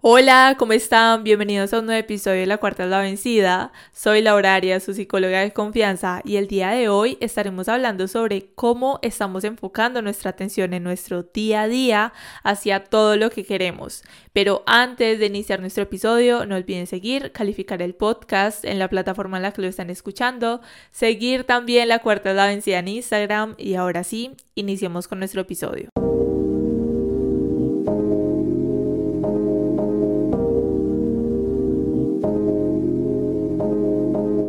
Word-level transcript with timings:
Hola, 0.00 0.54
¿cómo 0.56 0.74
están? 0.74 1.24
Bienvenidos 1.24 1.74
a 1.74 1.80
un 1.80 1.86
nuevo 1.86 1.98
episodio 1.98 2.38
de 2.38 2.46
La 2.46 2.58
Cuarta 2.58 2.84
es 2.84 2.88
la 2.88 3.00
Vencida. 3.00 3.72
Soy 3.92 4.22
Laura 4.22 4.54
Arias, 4.54 4.84
su 4.84 4.94
psicóloga 4.94 5.40
de 5.40 5.52
confianza, 5.52 6.22
y 6.24 6.36
el 6.36 6.46
día 6.46 6.70
de 6.70 6.88
hoy 6.88 7.18
estaremos 7.20 7.68
hablando 7.68 8.06
sobre 8.06 8.52
cómo 8.54 9.00
estamos 9.02 9.42
enfocando 9.42 10.00
nuestra 10.00 10.30
atención 10.30 10.72
en 10.72 10.84
nuestro 10.84 11.24
día 11.24 11.62
a 11.62 11.68
día 11.68 12.12
hacia 12.44 12.84
todo 12.84 13.16
lo 13.16 13.30
que 13.30 13.44
queremos. 13.44 14.04
Pero 14.32 14.62
antes 14.66 15.18
de 15.18 15.26
iniciar 15.26 15.58
nuestro 15.58 15.82
episodio, 15.82 16.46
no 16.46 16.54
olviden 16.54 16.86
seguir, 16.86 17.32
calificar 17.32 17.82
el 17.82 17.96
podcast 17.96 18.64
en 18.64 18.78
la 18.78 18.88
plataforma 18.88 19.38
en 19.38 19.42
la 19.42 19.52
que 19.52 19.62
lo 19.62 19.68
están 19.68 19.90
escuchando, 19.90 20.60
seguir 20.92 21.42
también 21.42 21.88
La 21.88 21.98
Cuarta 21.98 22.30
es 22.30 22.36
la 22.36 22.46
Vencida 22.46 22.78
en 22.78 22.86
Instagram, 22.86 23.56
y 23.58 23.74
ahora 23.74 24.04
sí, 24.04 24.36
iniciemos 24.54 25.08
con 25.08 25.18
nuestro 25.18 25.40
episodio. 25.40 25.90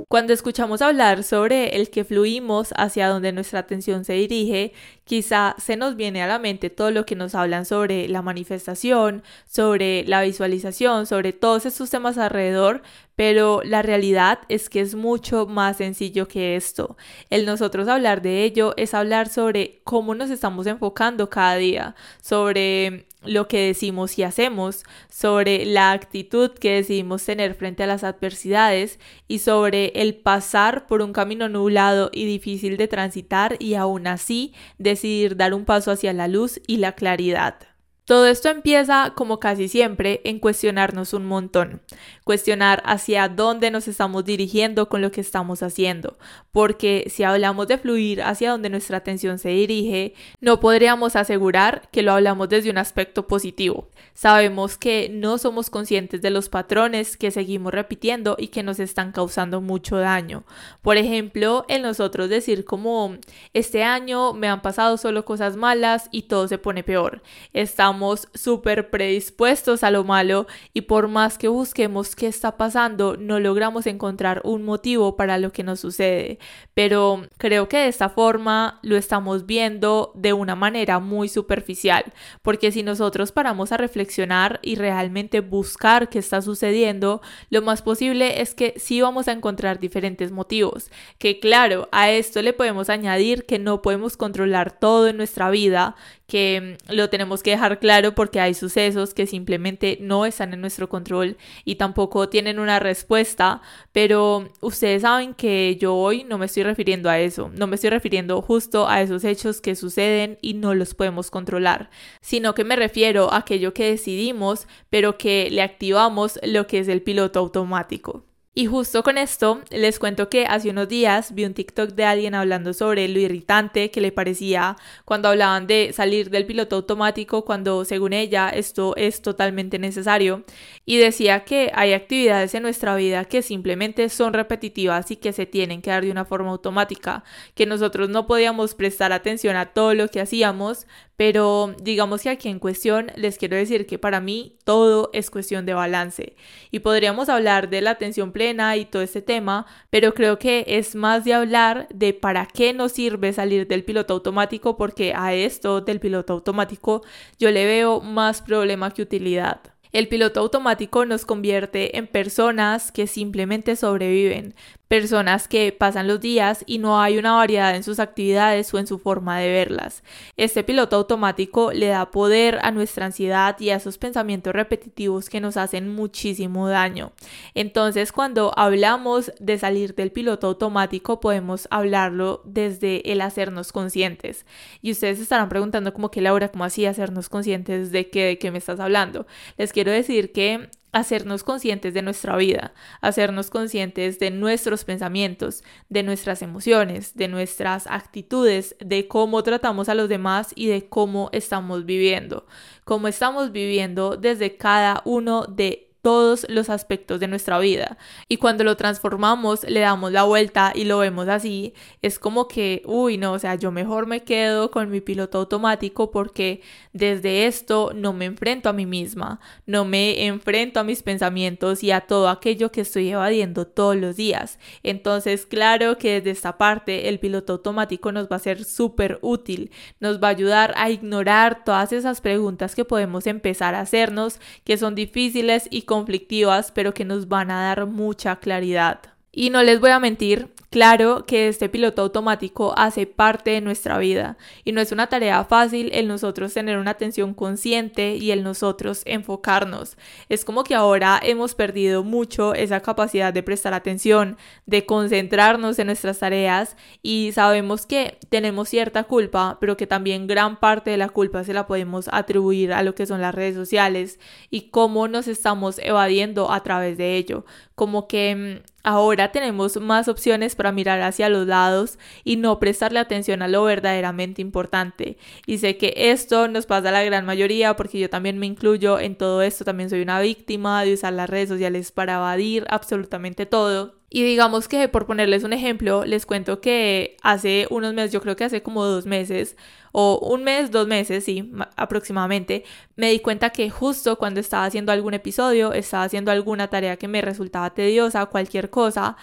Cuando 0.10 0.34
escuchamos 0.34 0.82
hablar 0.82 1.24
sobre 1.24 1.76
el 1.76 1.92
que 1.92 2.04
fluimos 2.04 2.74
hacia 2.76 3.08
donde 3.10 3.32
nuestra 3.32 3.60
atención 3.60 4.06
se 4.06 4.14
dirige, 4.14 4.74
quizá 5.04 5.56
se 5.60 5.78
nos 5.78 5.96
viene 5.96 6.24
a 6.24 6.28
la 6.28 6.40
mente 6.40 6.72
todo 6.72 6.90
lo 6.90 7.06
que 7.06 7.16
nos 7.16 7.36
hablan 7.36 7.64
sobre 7.64 8.08
la 8.08 8.24
manifestación, 8.24 9.22
sobre 9.46 10.04
la 10.06 10.24
visualización, 10.24 11.06
sobre 11.06 11.32
todos 11.32 11.68
estos 11.68 11.92
temas 11.92 12.18
alrededor, 12.18 12.82
pero 13.16 13.62
la 13.64 13.84
realidad 13.84 14.40
es 14.50 14.68
que 14.68 14.82
es 14.82 14.96
mucho 14.96 15.46
más 15.46 15.78
sencillo 15.78 16.28
que 16.28 16.56
esto. 16.56 16.98
El 17.30 17.46
nosotros 17.46 17.88
hablar 17.88 18.24
de 18.24 18.46
ello 18.46 18.74
es 18.78 18.96
hablar 18.96 19.30
sobre 19.30 19.80
cómo 19.84 20.16
nos 20.16 20.32
estamos 20.32 20.66
enfocando 20.66 21.30
cada 21.30 21.58
día, 21.58 21.94
sobre 22.20 23.06
lo 23.24 23.48
que 23.48 23.68
decimos 23.68 24.18
y 24.18 24.24
hacemos, 24.24 24.84
sobre 25.10 25.66
la 25.66 25.92
actitud 25.92 26.52
que 26.52 26.76
decidimos 26.76 27.24
tener 27.24 27.56
frente 27.56 27.84
a 27.84 27.88
las 27.88 28.04
adversidades 28.04 29.00
y 29.28 29.40
sobre 29.40 29.88
el 29.96 30.16
pasar 30.16 30.88
por 30.88 31.02
un 31.02 31.14
camino 31.14 31.50
nublado 31.50 32.10
y 32.14 32.26
difícil 32.26 32.78
de 32.78 32.88
transitar 32.88 33.58
y 33.60 33.76
aún 33.76 34.08
así 34.08 34.54
decidir 34.78 35.36
dar 35.36 35.54
un 35.54 35.66
paso 35.66 35.92
hacia 35.92 36.14
la 36.14 36.28
luz 36.28 36.62
y 36.68 36.78
la 36.78 36.94
claridad. 36.94 37.69
Todo 38.10 38.26
esto 38.26 38.50
empieza, 38.50 39.14
como 39.16 39.40
casi 39.40 39.68
siempre, 39.68 40.22
en 40.24 40.40
cuestionarnos 40.40 41.14
un 41.14 41.28
montón, 41.28 41.80
cuestionar 42.24 42.82
hacia 42.84 43.30
dónde 43.30 43.70
nos 43.70 43.88
estamos 43.88 44.26
dirigiendo 44.26 44.90
con 44.90 45.04
lo 45.04 45.12
que 45.12 45.22
estamos 45.22 45.62
haciendo, 45.62 46.18
porque 46.52 47.06
si 47.12 47.22
hablamos 47.22 47.68
de 47.68 47.78
fluir 47.78 48.24
hacia 48.24 48.50
donde 48.50 48.72
nuestra 48.72 48.98
atención 48.98 49.38
se 49.38 49.50
dirige, 49.50 50.16
no 50.42 50.60
podríamos 50.60 51.16
asegurar 51.16 51.88
que 51.92 52.02
lo 52.02 52.14
hablamos 52.14 52.50
desde 52.50 52.72
un 52.72 52.80
aspecto 52.80 53.28
positivo. 53.28 53.90
Sabemos 54.16 54.76
que 54.80 55.10
no 55.14 55.38
somos 55.38 55.70
conscientes 55.70 56.20
de 56.24 56.32
los 56.32 56.50
patrones 56.50 57.16
que 57.16 57.30
seguimos 57.30 57.76
repitiendo 57.76 58.38
y 58.40 58.48
que 58.48 58.64
nos 58.64 58.80
están 58.80 59.12
causando 59.12 59.62
mucho 59.62 59.98
daño. 59.98 60.46
Por 60.82 60.98
ejemplo, 60.98 61.64
en 61.68 61.84
nosotros 61.84 62.28
decir 62.28 62.66
como, 62.66 63.18
este 63.54 63.84
año 63.84 64.34
me 64.34 64.48
han 64.48 64.64
pasado 64.64 64.98
solo 64.98 65.26
cosas 65.26 65.56
malas 65.56 66.10
y 66.12 66.24
todo 66.24 66.48
se 66.48 66.58
pone 66.58 66.84
peor. 66.84 67.22
Estamos 67.54 67.99
súper 68.34 68.90
predispuestos 68.90 69.84
a 69.84 69.92
lo 69.92 70.04
malo 70.04 70.48
y 70.74 70.82
por 70.82 71.08
más 71.08 71.38
que 71.38 71.48
busquemos 71.48 72.16
qué 72.16 72.28
está 72.28 72.58
pasando, 72.58 73.18
no 73.18 73.40
logramos 73.40 73.88
encontrar 73.88 74.42
un 74.44 74.64
motivo 74.64 75.16
para 75.16 75.38
lo 75.38 75.52
que 75.52 75.64
nos 75.64 75.80
sucede. 75.80 76.40
Pero 76.74 77.24
creo 77.38 77.70
que 77.70 77.78
de 77.78 77.88
esta 77.88 78.10
forma 78.10 78.80
lo 78.84 78.98
estamos 78.98 79.46
viendo 79.46 80.12
de 80.16 80.34
una 80.34 80.56
manera 80.56 81.00
muy 81.00 81.30
superficial, 81.30 82.06
porque 82.42 82.72
si 82.72 82.84
nosotros 82.84 83.32
paramos 83.32 83.72
a 83.72 83.78
reflexionar 83.78 84.60
y 84.62 84.76
realmente 84.76 85.42
buscar 85.42 86.10
qué 86.10 86.20
está 86.20 86.42
sucediendo, 86.42 87.22
lo 87.50 87.62
más 87.62 87.82
posible 87.82 88.42
es 88.42 88.56
que 88.56 88.74
sí 88.78 89.02
vamos 89.02 89.28
a 89.28 89.32
encontrar 89.32 89.80
diferentes 89.80 90.32
motivos. 90.32 90.90
Que 91.18 91.40
claro, 91.40 91.90
a 91.92 92.12
esto 92.12 92.42
le 92.42 92.54
podemos 92.54 92.90
añadir 92.90 93.46
que 93.46 93.60
no 93.60 93.82
podemos 93.82 94.18
controlar 94.18 94.80
todo 94.80 95.08
en 95.08 95.18
nuestra 95.18 95.50
vida, 95.50 95.96
que 96.30 96.78
mm, 96.90 96.94
lo 96.94 97.10
tenemos 97.10 97.44
que 97.44 97.52
dejar 97.52 97.80
claro 97.80 98.16
porque 98.16 98.40
hay 98.40 98.54
sucesos 98.54 99.14
que 99.14 99.28
simplemente 99.28 99.98
no 100.00 100.26
están 100.26 100.54
en 100.54 100.62
nuestro 100.62 100.88
control 100.88 101.36
y 101.66 101.76
tampoco 101.76 102.30
tienen 102.30 102.60
una 102.60 102.80
respuesta, 102.80 103.62
pero 103.92 104.50
ustedes 104.62 105.02
saben 105.02 105.34
que 105.34 105.76
yo 105.76 105.96
hoy 105.96 106.24
no 106.24 106.38
me 106.38 106.46
estoy 106.46 106.64
refiriendo 106.64 107.10
a 107.10 107.20
eso, 107.20 107.52
no 107.54 107.68
me 107.68 107.76
estoy 107.76 107.90
refiriendo 107.90 108.42
justo 108.42 108.88
a 108.88 109.02
esos 109.02 109.26
hechos 109.26 109.60
que 109.60 109.76
suceden 109.76 110.38
y 110.42 110.54
no 110.54 110.74
los 110.74 110.94
podemos 110.94 111.30
controlar, 111.32 111.90
sino 112.22 112.56
que 112.56 112.64
me 112.64 112.78
refiero 112.78 113.34
a 113.34 113.40
aquello 113.40 113.74
que 113.74 113.90
decidimos, 113.90 114.68
pero 114.90 115.18
que 115.18 115.50
le 115.52 115.62
activamos 115.62 116.40
lo 116.44 116.68
que 116.68 116.80
es 116.80 116.88
el 116.88 117.02
piloto 117.02 117.40
automático. 117.40 118.29
Y 118.56 118.66
justo 118.66 119.04
con 119.04 119.20
esto 119.20 119.62
les 119.70 120.00
cuento 120.00 120.28
que 120.28 120.46
hace 120.46 120.72
unos 120.72 120.90
días 120.90 121.36
vi 121.36 121.46
un 121.46 121.54
TikTok 121.54 121.92
de 121.92 122.04
alguien 122.04 122.34
hablando 122.34 122.74
sobre 122.74 123.08
lo 123.08 123.20
irritante 123.20 123.92
que 123.92 124.02
le 124.02 124.12
parecía 124.12 124.76
cuando 125.06 125.30
hablaban 125.30 125.68
de 125.68 125.92
salir 125.94 126.32
del 126.32 126.48
piloto 126.48 126.78
automático 126.78 127.46
cuando 127.46 127.86
según 127.86 128.12
ella 128.12 128.50
esto 128.50 128.96
es 128.98 129.22
totalmente 129.22 129.78
necesario. 129.78 130.44
Y 130.84 130.98
decía 130.98 131.46
que 131.46 131.72
hay 131.76 131.94
actividades 131.94 132.56
en 132.56 132.64
nuestra 132.64 132.96
vida 132.96 133.24
que 133.26 133.44
simplemente 133.44 134.10
son 134.10 134.34
repetitivas 134.34 135.12
y 135.12 135.18
que 135.18 135.32
se 135.32 135.46
tienen 135.46 135.84
que 135.84 135.92
dar 135.92 136.04
de 136.04 136.12
una 136.12 136.26
forma 136.26 136.50
automática, 136.50 137.24
que 137.54 137.68
nosotros 137.68 138.10
no 138.10 138.26
podíamos 138.26 138.74
prestar 138.74 139.14
atención 139.14 139.56
a 139.58 139.68
todo 139.74 139.94
lo 139.94 140.08
que 140.08 140.22
hacíamos, 140.22 140.88
pero 141.20 141.76
digamos 141.84 142.24
que 142.24 142.30
aquí 142.30 142.48
en 142.48 142.60
cuestión 142.60 143.12
les 143.16 143.38
quiero 143.38 143.58
decir 143.58 143.86
que 143.86 144.00
para 144.00 144.22
mí 144.22 144.58
todo 144.64 145.10
es 145.14 145.30
cuestión 145.30 145.66
de 145.66 145.74
balance. 145.74 146.36
Y 146.72 146.80
podríamos 146.80 147.28
hablar 147.28 147.70
de 147.70 147.82
la 147.82 147.92
atención 147.92 148.32
y 148.40 148.86
todo 148.86 149.02
este 149.02 149.22
tema, 149.22 149.66
pero 149.90 150.14
creo 150.14 150.40
que 150.40 150.64
es 150.66 150.96
más 150.96 151.26
de 151.26 151.34
hablar 151.34 151.88
de 151.94 152.14
para 152.14 152.46
qué 152.46 152.74
nos 152.74 152.94
sirve 152.94 153.34
salir 153.34 153.68
del 153.68 153.84
piloto 153.84 154.14
automático 154.14 154.78
porque 154.78 155.14
a 155.14 155.34
esto 155.34 155.82
del 155.82 156.00
piloto 156.00 156.34
automático 156.34 157.04
yo 157.38 157.52
le 157.52 157.66
veo 157.66 158.00
más 158.00 158.42
problema 158.42 158.92
que 158.92 159.02
utilidad. 159.02 159.60
El 159.92 160.08
piloto 160.08 160.40
automático 160.40 161.04
nos 161.06 161.26
convierte 161.26 161.98
en 161.98 162.08
personas 162.08 162.92
que 162.92 163.08
simplemente 163.08 163.76
sobreviven, 163.76 164.54
personas 164.90 165.48
que 165.48 165.72
pasan 165.72 166.08
los 166.08 166.20
días 166.20 166.64
y 166.66 166.80
no 166.80 167.00
hay 167.00 167.20
una 167.20 167.34
variedad 167.34 167.76
en 167.76 167.84
sus 167.84 168.00
actividades 168.00 168.74
o 168.74 168.80
en 168.80 168.88
su 168.88 168.98
forma 168.98 169.38
de 169.38 169.48
verlas. 169.48 170.04
Este 170.36 170.64
piloto 170.64 170.96
automático 170.96 171.72
le 171.72 171.88
da 171.90 172.10
poder 172.10 172.58
a 172.64 172.72
nuestra 172.72 173.06
ansiedad 173.06 173.56
y 173.60 173.70
a 173.70 173.76
esos 173.76 174.00
pensamientos 174.00 174.52
repetitivos 174.52 175.30
que 175.30 175.42
nos 175.42 175.58
hacen 175.58 175.94
muchísimo 175.94 176.68
daño. 176.68 177.12
Entonces, 177.54 178.12
cuando 178.12 178.52
hablamos 178.58 179.32
de 179.40 179.60
salir 179.60 179.94
del 179.94 180.12
piloto 180.12 180.48
automático, 180.48 181.20
podemos 181.20 181.68
hablarlo 181.70 182.42
desde 182.44 183.12
el 183.12 183.22
hacernos 183.22 183.72
conscientes. 183.72 184.48
Y 184.82 184.92
ustedes 184.92 185.20
estarán 185.20 185.50
preguntando 185.50 185.94
como 185.94 186.10
que 186.10 186.22
Laura, 186.22 186.50
¿cómo 186.50 186.64
así 186.64 186.88
hacernos 186.88 187.30
conscientes 187.30 187.92
de 187.92 188.10
qué, 188.10 188.26
de 188.26 188.40
qué 188.40 188.50
me 188.50 188.58
estás 188.58 188.80
hablando? 188.80 189.28
Les 189.56 189.72
quiero 189.72 189.92
decir 189.92 190.32
que 190.32 190.72
hacernos 190.92 191.44
conscientes 191.44 191.94
de 191.94 192.02
nuestra 192.02 192.36
vida, 192.38 192.74
hacernos 193.02 193.50
conscientes 193.50 194.20
de 194.20 194.32
nuestros 194.32 194.86
pensamientos, 194.86 195.64
de 195.90 196.04
nuestras 196.04 196.42
emociones, 196.42 197.16
de 197.16 197.28
nuestras 197.28 197.88
actitudes, 197.88 198.76
de 198.80 199.08
cómo 199.08 199.44
tratamos 199.44 199.90
a 199.90 199.96
los 199.96 200.10
demás 200.10 200.52
y 200.56 200.68
de 200.68 200.88
cómo 200.88 201.30
estamos 201.32 201.86
viviendo, 201.86 202.48
cómo 202.86 203.08
estamos 203.08 203.52
viviendo 203.52 204.18
desde 204.18 204.58
cada 204.58 205.02
uno 205.06 205.46
de 205.46 205.89
todos 206.02 206.46
los 206.50 206.70
aspectos 206.70 207.20
de 207.20 207.28
nuestra 207.28 207.60
vida. 207.60 207.98
Y 208.28 208.38
cuando 208.38 208.64
lo 208.64 208.78
transformamos, 208.78 209.64
le 209.64 209.82
damos 209.82 210.12
la 210.12 210.24
vuelta 210.24 210.72
y 210.74 210.86
lo 210.86 211.00
vemos 211.00 211.28
así, 211.28 211.74
es 212.02 212.20
como 212.20 212.48
que, 212.48 212.82
uy, 212.86 213.18
no, 213.18 213.34
o 213.34 213.40
sea, 213.40 213.56
yo 213.56 213.72
mejor 213.72 214.08
me 214.08 214.24
quedo 214.24 214.72
con 214.72 214.90
mi 214.90 215.02
piloto 215.02 215.40
automático 215.40 216.12
porque 216.12 216.62
desde 216.94 217.48
esto 217.48 217.92
no 217.94 218.14
me 218.14 218.26
enfrento 218.26 218.70
a 218.70 218.74
mí 218.74 218.86
misma, 218.86 219.40
no 219.66 219.86
me 219.86 220.26
enfrento 220.26 220.80
a 220.80 220.84
mis 220.84 221.04
pensamientos 221.04 221.84
y 221.84 221.92
a 221.92 222.02
todo 222.02 222.30
aquello 222.30 222.72
que 222.72 222.82
estoy 222.82 223.10
evadiendo 223.10 223.68
todos 223.68 223.96
los 223.96 224.16
días. 224.16 224.60
Entonces, 224.84 225.46
claro 225.46 225.98
que 225.98 226.16
desde 226.16 226.32
esta 226.32 226.58
parte 226.58 227.10
el 227.10 227.20
piloto 227.20 227.54
automático 227.54 228.12
nos 228.12 228.28
va 228.28 228.38
a 228.38 228.40
ser 228.40 228.64
súper 228.64 229.20
útil, 229.22 229.72
nos 230.00 230.22
va 230.22 230.28
a 230.28 230.32
ayudar 230.32 230.74
a 230.78 230.90
ignorar 230.90 231.64
todas 231.64 231.92
esas 231.92 232.22
preguntas 232.22 232.76
que 232.76 232.86
podemos 232.86 233.28
empezar 233.28 233.76
a 233.76 233.82
hacernos, 233.82 234.40
que 234.64 234.78
son 234.78 234.96
difíciles 234.96 235.68
y 235.70 235.84
conflictivas, 235.90 236.72
pero 236.72 236.94
que 236.94 237.04
nos 237.04 237.28
van 237.28 237.50
a 237.50 237.64
dar 237.64 237.88
mucha 237.88 238.36
claridad. 238.36 239.00
Y 239.32 239.50
no 239.50 239.64
les 239.64 239.80
voy 239.80 239.90
a 239.90 240.00
mentir, 240.00 240.54
Claro 240.70 241.26
que 241.26 241.48
este 241.48 241.68
piloto 241.68 242.04
automático 242.04 242.76
hace 242.78 243.08
parte 243.08 243.50
de 243.50 243.62
nuestra 243.62 243.98
vida 243.98 244.38
y 244.64 244.72
no 244.72 244.82
es 244.82 244.92
una 244.92 245.08
tarea 245.08 245.44
fácil 245.44 245.90
el 245.94 246.08
nosotros 246.08 246.54
tener 246.54 246.78
una 246.78 246.92
atención 246.92 247.34
consciente 247.34 248.18
y 248.18 248.30
el 248.30 248.44
nosotros 248.44 249.02
enfocarnos. 249.06 249.98
Es 250.30 250.46
como 250.46 250.64
que 250.64 250.76
ahora 250.76 251.20
hemos 251.24 251.56
perdido 251.56 252.04
mucho 252.04 252.54
esa 252.54 252.82
capacidad 252.82 253.34
de 253.34 253.42
prestar 253.42 253.74
atención, 253.74 254.38
de 254.68 254.86
concentrarnos 254.86 255.80
en 255.80 255.88
nuestras 255.88 256.20
tareas 256.20 256.78
y 257.02 257.32
sabemos 257.34 257.88
que 257.88 258.20
tenemos 258.30 258.70
cierta 258.70 259.06
culpa, 259.06 259.58
pero 259.60 259.76
que 259.76 259.88
también 259.88 260.28
gran 260.28 260.60
parte 260.60 260.92
de 260.92 260.98
la 260.98 261.10
culpa 261.10 261.44
se 261.44 261.54
la 261.54 261.66
podemos 261.66 262.10
atribuir 262.12 262.74
a 262.74 262.84
lo 262.84 262.94
que 262.94 263.08
son 263.08 263.22
las 263.22 263.34
redes 263.34 263.56
sociales 263.56 264.20
y 264.52 264.70
cómo 264.70 265.08
nos 265.08 265.28
estamos 265.28 265.80
evadiendo 265.80 266.52
a 266.52 266.62
través 266.62 266.96
de 267.00 267.18
ello. 267.18 267.44
Como 267.74 268.08
que 268.08 268.62
mm, 268.64 268.69
Ahora 268.84 269.32
tenemos 269.32 269.78
más 269.78 270.08
opciones 270.08 270.56
para 270.56 270.72
mirar 270.72 271.02
hacia 271.02 271.30
los 271.30 271.46
lados 271.48 272.00
y 272.24 272.38
no 272.38 272.60
prestarle 272.60 273.00
atención 273.00 273.42
a 273.42 273.48
lo 273.48 273.64
verdaderamente 273.64 274.42
importante. 274.42 275.18
Y 275.46 275.58
sé 275.58 275.78
que 275.78 275.94
esto 275.96 276.48
nos 276.48 276.66
pasa 276.66 276.90
a 276.90 276.92
la 276.94 277.04
gran 277.04 277.26
mayoría 277.26 277.76
porque 277.76 278.00
yo 278.00 278.10
también 278.10 278.38
me 278.38 278.46
incluyo 278.46 279.00
en 279.00 279.16
todo 279.16 279.42
esto, 279.42 279.66
también 279.66 279.90
soy 279.90 280.02
una 280.02 280.22
víctima 280.22 280.84
de 280.86 280.94
usar 280.94 281.14
las 281.14 281.30
redes 281.30 281.50
sociales 281.50 281.92
para 281.92 282.16
evadir 282.16 282.66
absolutamente 282.70 283.46
todo. 283.46 283.99
Y 284.10 284.24
digamos 284.24 284.68
que 284.68 284.88
por 284.88 285.06
ponerles 285.06 285.44
un 285.44 285.54
ejemplo, 285.54 286.04
les 286.06 286.26
cuento 286.26 286.62
que 286.62 287.16
hace 287.22 287.68
unos 287.70 287.94
meses, 287.94 288.12
yo 288.12 288.22
creo 288.22 288.36
que 288.36 288.44
hace 288.44 288.64
como 288.64 288.84
dos 288.84 289.06
meses, 289.06 289.56
o 289.92 290.20
un 290.20 290.44
mes, 290.44 290.72
dos 290.72 290.88
meses, 290.88 291.24
sí, 291.26 291.52
aproximadamente, 291.76 292.64
me 292.96 293.12
di 293.12 293.20
cuenta 293.20 293.52
que 293.52 293.70
justo 293.70 294.18
cuando 294.18 294.40
estaba 294.40 294.66
haciendo 294.66 294.92
algún 294.92 295.14
episodio, 295.14 295.74
estaba 295.74 296.04
haciendo 296.04 296.32
alguna 296.32 296.68
tarea 296.70 296.98
que 296.98 297.08
me 297.08 297.22
resultaba 297.22 297.74
tediosa, 297.74 298.26
cualquier 298.28 298.70
cosa, 298.70 299.16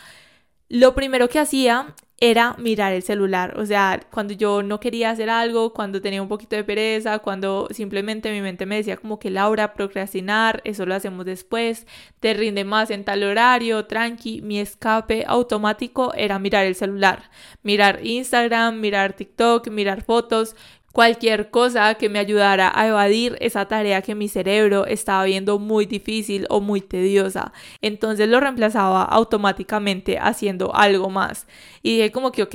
lo 0.69 0.95
primero 0.95 1.29
que 1.29 1.39
hacía 1.39 1.95
era 2.19 2.55
mirar 2.59 2.93
el 2.95 3.03
celular. 3.03 3.59
O 3.59 3.67
sea, 3.67 4.01
cuando 4.11 4.33
yo 4.33 4.63
no 4.63 4.81
quería 4.81 5.11
hacer 5.11 5.29
algo, 5.29 5.75
cuando 5.75 6.01
tenía 6.01 6.23
un 6.23 6.29
poquito 6.29 6.57
de 6.57 6.65
pereza, 6.65 7.19
cuando 7.19 7.69
simplemente 7.71 8.33
mi 8.33 8.41
mente 8.41 8.65
me 8.65 8.77
decía 8.77 8.97
como 8.97 9.19
que 9.19 9.31
Laura, 9.31 9.75
procrastinar, 9.75 10.63
eso 10.65 10.87
lo 10.87 10.95
hacemos 10.95 11.27
después, 11.27 11.87
te 12.21 12.33
rinde 12.33 12.65
más 12.65 12.91
en 12.91 13.05
tal 13.05 13.23
horario, 13.23 13.85
tranqui, 13.87 14.41
mi 14.41 14.59
escape 14.59 15.25
automático 15.27 16.15
era 16.15 16.39
mirar 16.39 16.65
el 16.65 16.75
celular, 16.75 17.31
mirar 17.63 18.01
Instagram, 18.03 18.81
mirar 18.81 19.13
TikTok, 19.13 19.69
mirar 19.69 20.03
fotos, 20.03 20.57
cualquier 20.97 21.51
cosa 21.51 21.97
que 21.97 22.09
me 22.09 22.19
ayudara 22.19 22.73
a 22.75 22.87
evadir 22.87 23.37
esa 23.41 23.67
tarea 23.67 24.01
que 24.01 24.15
mi 24.15 24.29
cerebro 24.29 24.87
estaba 24.87 25.25
viendo 25.25 25.59
muy 25.59 25.85
difícil 25.85 26.47
o 26.49 26.63
muy 26.63 26.81
tediosa. 26.81 27.53
Entonces 27.83 28.27
lo 28.31 28.41
reemplazaba 28.41 29.03
automáticamente 29.03 30.17
haciendo 30.19 30.75
algo 30.75 31.11
más. 31.11 31.47
Y 31.83 31.97
dije 31.97 32.13
como 32.13 32.33
que, 32.33 32.45
ok, 32.45 32.55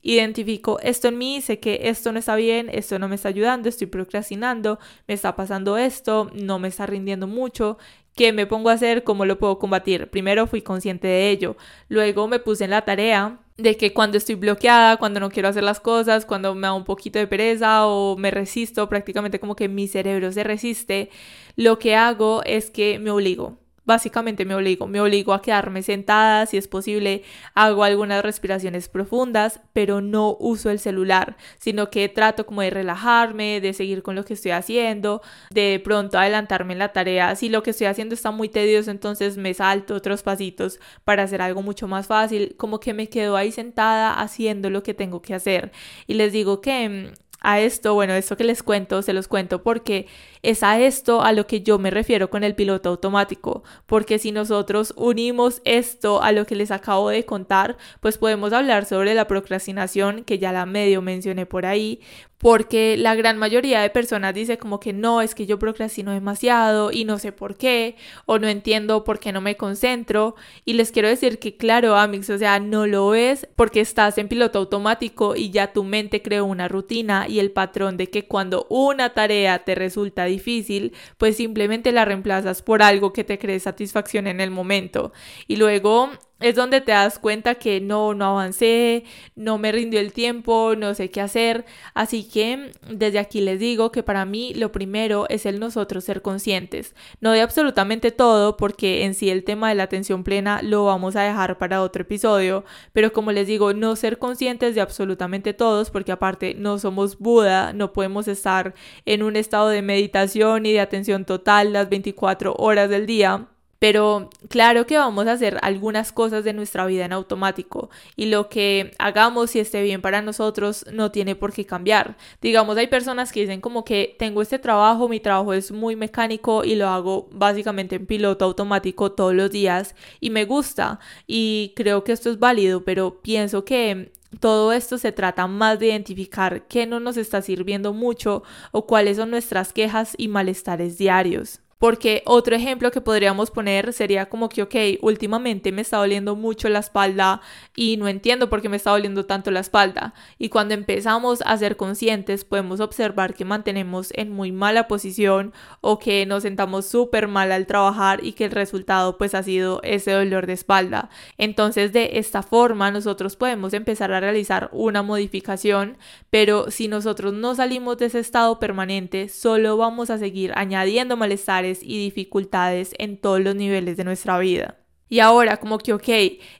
identifico 0.00 0.80
esto 0.80 1.08
en 1.08 1.18
mí, 1.18 1.42
sé 1.42 1.60
que 1.60 1.80
esto 1.82 2.10
no 2.10 2.20
está 2.20 2.36
bien, 2.36 2.70
esto 2.72 2.98
no 2.98 3.06
me 3.06 3.16
está 3.16 3.28
ayudando, 3.28 3.68
estoy 3.68 3.86
procrastinando, 3.86 4.78
me 5.06 5.12
está 5.12 5.36
pasando 5.36 5.76
esto, 5.76 6.30
no 6.32 6.58
me 6.58 6.68
está 6.68 6.86
rindiendo 6.86 7.26
mucho. 7.26 7.76
¿Qué 8.14 8.32
me 8.32 8.46
pongo 8.46 8.70
a 8.70 8.74
hacer? 8.74 9.04
¿Cómo 9.04 9.26
lo 9.26 9.38
puedo 9.38 9.58
combatir? 9.58 10.08
Primero 10.08 10.46
fui 10.46 10.62
consciente 10.62 11.06
de 11.06 11.28
ello, 11.28 11.58
luego 11.88 12.28
me 12.28 12.38
puse 12.38 12.64
en 12.64 12.70
la 12.70 12.86
tarea 12.86 13.43
de 13.56 13.76
que 13.76 13.92
cuando 13.92 14.18
estoy 14.18 14.34
bloqueada, 14.34 14.96
cuando 14.96 15.20
no 15.20 15.30
quiero 15.30 15.48
hacer 15.48 15.62
las 15.62 15.80
cosas, 15.80 16.26
cuando 16.26 16.54
me 16.54 16.62
da 16.62 16.74
un 16.74 16.84
poquito 16.84 17.18
de 17.18 17.26
pereza 17.26 17.86
o 17.86 18.16
me 18.16 18.30
resisto, 18.30 18.88
prácticamente 18.88 19.40
como 19.40 19.56
que 19.56 19.68
mi 19.68 19.86
cerebro 19.88 20.32
se 20.32 20.44
resiste, 20.44 21.10
lo 21.56 21.78
que 21.78 21.94
hago 21.96 22.42
es 22.44 22.70
que 22.70 22.98
me 22.98 23.10
obligo. 23.10 23.63
Básicamente 23.86 24.44
me 24.46 24.54
obligo, 24.54 24.86
me 24.86 25.00
obligo 25.00 25.34
a 25.34 25.42
quedarme 25.42 25.82
sentada, 25.82 26.46
si 26.46 26.56
es 26.56 26.68
posible, 26.68 27.22
hago 27.54 27.84
algunas 27.84 28.22
respiraciones 28.22 28.88
profundas, 28.88 29.60
pero 29.74 30.00
no 30.00 30.36
uso 30.40 30.70
el 30.70 30.78
celular, 30.78 31.36
sino 31.58 31.90
que 31.90 32.08
trato 32.08 32.46
como 32.46 32.62
de 32.62 32.70
relajarme, 32.70 33.60
de 33.60 33.74
seguir 33.74 34.02
con 34.02 34.14
lo 34.14 34.24
que 34.24 34.34
estoy 34.34 34.52
haciendo, 34.52 35.20
de 35.50 35.80
pronto 35.84 36.18
adelantarme 36.18 36.72
en 36.72 36.78
la 36.78 36.92
tarea. 36.92 37.36
Si 37.36 37.50
lo 37.50 37.62
que 37.62 37.70
estoy 37.70 37.86
haciendo 37.86 38.14
está 38.14 38.30
muy 38.30 38.48
tedioso, 38.48 38.90
entonces 38.90 39.36
me 39.36 39.52
salto 39.52 39.94
otros 39.94 40.22
pasitos 40.22 40.80
para 41.04 41.24
hacer 41.24 41.42
algo 41.42 41.62
mucho 41.62 41.86
más 41.86 42.06
fácil, 42.06 42.54
como 42.56 42.80
que 42.80 42.94
me 42.94 43.08
quedo 43.08 43.36
ahí 43.36 43.52
sentada 43.52 44.14
haciendo 44.20 44.70
lo 44.70 44.82
que 44.82 44.94
tengo 44.94 45.20
que 45.20 45.34
hacer. 45.34 45.72
Y 46.06 46.14
les 46.14 46.32
digo 46.32 46.60
que 46.60 46.88
mm, 46.88 47.23
a 47.44 47.60
esto, 47.60 47.94
bueno, 47.94 48.14
esto 48.14 48.36
que 48.36 48.44
les 48.44 48.62
cuento, 48.62 49.02
se 49.02 49.12
los 49.12 49.28
cuento 49.28 49.62
porque 49.62 50.06
es 50.42 50.62
a 50.62 50.80
esto 50.80 51.22
a 51.22 51.32
lo 51.32 51.46
que 51.46 51.60
yo 51.60 51.78
me 51.78 51.90
refiero 51.90 52.30
con 52.30 52.42
el 52.42 52.54
piloto 52.54 52.88
automático, 52.88 53.62
porque 53.86 54.18
si 54.18 54.32
nosotros 54.32 54.94
unimos 54.96 55.60
esto 55.64 56.22
a 56.22 56.32
lo 56.32 56.46
que 56.46 56.56
les 56.56 56.70
acabo 56.70 57.10
de 57.10 57.24
contar, 57.24 57.76
pues 58.00 58.18
podemos 58.18 58.52
hablar 58.52 58.86
sobre 58.86 59.14
la 59.14 59.28
procrastinación, 59.28 60.24
que 60.24 60.38
ya 60.38 60.52
la 60.52 60.66
medio 60.66 61.02
mencioné 61.02 61.46
por 61.46 61.66
ahí, 61.66 62.00
porque 62.44 62.98
la 62.98 63.14
gran 63.14 63.38
mayoría 63.38 63.80
de 63.80 63.88
personas 63.88 64.34
dice 64.34 64.58
como 64.58 64.78
que 64.78 64.92
no, 64.92 65.22
es 65.22 65.34
que 65.34 65.46
yo 65.46 65.58
procrastino 65.58 66.12
demasiado 66.12 66.92
y 66.92 67.06
no 67.06 67.18
sé 67.18 67.32
por 67.32 67.56
qué, 67.56 67.96
o 68.26 68.38
no 68.38 68.48
entiendo 68.48 69.02
por 69.02 69.18
qué 69.18 69.32
no 69.32 69.40
me 69.40 69.56
concentro, 69.56 70.36
y 70.66 70.74
les 70.74 70.92
quiero 70.92 71.08
decir 71.08 71.38
que 71.38 71.56
claro, 71.56 71.96
Amix, 71.96 72.28
o 72.28 72.36
sea, 72.36 72.60
no 72.60 72.86
lo 72.86 73.08
ves 73.08 73.48
porque 73.56 73.80
estás 73.80 74.18
en 74.18 74.28
piloto 74.28 74.58
automático 74.58 75.36
y 75.36 75.52
ya 75.52 75.72
tu 75.72 75.84
mente 75.84 76.20
creó 76.20 76.44
una 76.44 76.68
rutina 76.68 77.26
y 77.26 77.38
el 77.38 77.50
patrón 77.50 77.96
de 77.96 78.10
que 78.10 78.26
cuando 78.26 78.66
una 78.68 79.14
tarea 79.14 79.64
te 79.64 79.74
resulta 79.74 80.26
difícil, 80.26 80.92
pues 81.16 81.38
simplemente 81.38 81.92
la 81.92 82.04
reemplazas 82.04 82.60
por 82.60 82.82
algo 82.82 83.14
que 83.14 83.24
te 83.24 83.38
cree 83.38 83.58
satisfacción 83.58 84.26
en 84.26 84.42
el 84.42 84.50
momento. 84.50 85.14
Y 85.48 85.56
luego 85.56 86.10
es 86.44 86.56
donde 86.56 86.82
te 86.82 86.92
das 86.92 87.18
cuenta 87.18 87.54
que 87.54 87.80
no, 87.80 88.12
no 88.12 88.26
avancé, 88.26 89.04
no 89.34 89.56
me 89.56 89.72
rindió 89.72 89.98
el 89.98 90.12
tiempo, 90.12 90.74
no 90.76 90.92
sé 90.94 91.10
qué 91.10 91.22
hacer. 91.22 91.64
Así 91.94 92.28
que 92.28 92.72
desde 92.90 93.18
aquí 93.18 93.40
les 93.40 93.58
digo 93.58 93.90
que 93.90 94.02
para 94.02 94.26
mí 94.26 94.52
lo 94.52 94.70
primero 94.70 95.26
es 95.30 95.46
el 95.46 95.58
nosotros 95.58 96.04
ser 96.04 96.20
conscientes. 96.20 96.94
No 97.22 97.32
de 97.32 97.40
absolutamente 97.40 98.10
todo, 98.10 98.58
porque 98.58 99.04
en 99.04 99.14
sí 99.14 99.30
el 99.30 99.42
tema 99.42 99.70
de 99.70 99.74
la 99.76 99.84
atención 99.84 100.22
plena 100.22 100.60
lo 100.60 100.84
vamos 100.84 101.16
a 101.16 101.22
dejar 101.22 101.56
para 101.56 101.80
otro 101.80 102.02
episodio, 102.02 102.66
pero 102.92 103.14
como 103.14 103.32
les 103.32 103.46
digo, 103.46 103.72
no 103.72 103.96
ser 103.96 104.18
conscientes 104.18 104.74
de 104.74 104.82
absolutamente 104.82 105.54
todos, 105.54 105.90
porque 105.90 106.12
aparte 106.12 106.52
no 106.54 106.78
somos 106.78 107.16
Buda, 107.18 107.72
no 107.72 107.94
podemos 107.94 108.28
estar 108.28 108.74
en 109.06 109.22
un 109.22 109.36
estado 109.36 109.70
de 109.70 109.80
meditación 109.80 110.66
y 110.66 110.74
de 110.74 110.80
atención 110.80 111.24
total 111.24 111.72
las 111.72 111.88
24 111.88 112.54
horas 112.58 112.90
del 112.90 113.06
día 113.06 113.48
pero 113.84 114.30
claro 114.48 114.86
que 114.86 114.96
vamos 114.96 115.26
a 115.26 115.32
hacer 115.32 115.58
algunas 115.60 116.10
cosas 116.10 116.42
de 116.42 116.54
nuestra 116.54 116.86
vida 116.86 117.04
en 117.04 117.12
automático 117.12 117.90
y 118.16 118.24
lo 118.24 118.48
que 118.48 118.92
hagamos 118.98 119.54
y 119.54 119.58
esté 119.58 119.82
bien 119.82 120.00
para 120.00 120.22
nosotros 120.22 120.86
no 120.90 121.10
tiene 121.10 121.36
por 121.36 121.52
qué 121.52 121.66
cambiar. 121.66 122.16
Digamos, 122.40 122.78
hay 122.78 122.86
personas 122.86 123.30
que 123.30 123.40
dicen 123.40 123.60
como 123.60 123.84
que 123.84 124.16
tengo 124.18 124.40
este 124.40 124.58
trabajo, 124.58 125.06
mi 125.06 125.20
trabajo 125.20 125.52
es 125.52 125.70
muy 125.70 125.96
mecánico 125.96 126.64
y 126.64 126.76
lo 126.76 126.88
hago 126.88 127.28
básicamente 127.30 127.96
en 127.96 128.06
piloto 128.06 128.46
automático 128.46 129.12
todos 129.12 129.34
los 129.34 129.50
días 129.50 129.94
y 130.18 130.30
me 130.30 130.46
gusta 130.46 130.98
y 131.26 131.74
creo 131.76 132.04
que 132.04 132.12
esto 132.12 132.30
es 132.30 132.38
válido, 132.38 132.84
pero 132.84 133.20
pienso 133.20 133.66
que 133.66 134.12
todo 134.40 134.72
esto 134.72 134.96
se 134.96 135.12
trata 135.12 135.46
más 135.46 135.78
de 135.78 135.88
identificar 135.88 136.66
qué 136.68 136.86
no 136.86 137.00
nos 137.00 137.18
está 137.18 137.42
sirviendo 137.42 137.92
mucho 137.92 138.44
o 138.72 138.86
cuáles 138.86 139.18
son 139.18 139.30
nuestras 139.30 139.74
quejas 139.74 140.14
y 140.16 140.28
malestares 140.28 140.96
diarios. 140.96 141.60
Porque 141.84 142.22
otro 142.24 142.56
ejemplo 142.56 142.90
que 142.90 143.02
podríamos 143.02 143.50
poner 143.50 143.92
sería 143.92 144.30
como 144.30 144.48
que, 144.48 144.62
ok, 144.62 144.74
últimamente 145.02 145.70
me 145.70 145.82
está 145.82 145.98
doliendo 145.98 146.34
mucho 146.34 146.70
la 146.70 146.78
espalda 146.78 147.42
y 147.76 147.98
no 147.98 148.08
entiendo 148.08 148.48
por 148.48 148.62
qué 148.62 148.70
me 148.70 148.78
está 148.78 148.92
doliendo 148.92 149.26
tanto 149.26 149.50
la 149.50 149.60
espalda. 149.60 150.14
Y 150.38 150.48
cuando 150.48 150.72
empezamos 150.72 151.42
a 151.44 151.54
ser 151.58 151.76
conscientes, 151.76 152.46
podemos 152.46 152.80
observar 152.80 153.34
que 153.34 153.44
mantenemos 153.44 154.14
en 154.14 154.30
muy 154.30 154.50
mala 154.50 154.88
posición 154.88 155.52
o 155.82 155.98
que 155.98 156.24
nos 156.24 156.44
sentamos 156.44 156.86
súper 156.86 157.28
mal 157.28 157.52
al 157.52 157.66
trabajar 157.66 158.24
y 158.24 158.32
que 158.32 158.46
el 158.46 158.52
resultado 158.52 159.18
pues 159.18 159.34
ha 159.34 159.42
sido 159.42 159.82
ese 159.82 160.12
dolor 160.12 160.46
de 160.46 160.54
espalda. 160.54 161.10
Entonces 161.36 161.92
de 161.92 162.12
esta 162.14 162.42
forma 162.42 162.90
nosotros 162.92 163.36
podemos 163.36 163.74
empezar 163.74 164.10
a 164.10 164.20
realizar 164.20 164.70
una 164.72 165.02
modificación, 165.02 165.98
pero 166.30 166.70
si 166.70 166.88
nosotros 166.88 167.34
no 167.34 167.54
salimos 167.54 167.98
de 167.98 168.06
ese 168.06 168.20
estado 168.20 168.58
permanente, 168.58 169.28
solo 169.28 169.76
vamos 169.76 170.08
a 170.08 170.16
seguir 170.16 170.50
añadiendo 170.56 171.18
malestares 171.18 171.73
y 171.82 171.98
dificultades 171.98 172.94
en 172.98 173.16
todos 173.16 173.40
los 173.40 173.54
niveles 173.54 173.96
de 173.96 174.04
nuestra 174.04 174.38
vida. 174.38 174.78
Y 175.08 175.20
ahora 175.20 175.58
como 175.58 175.78
que, 175.78 175.92
ok, 175.92 176.08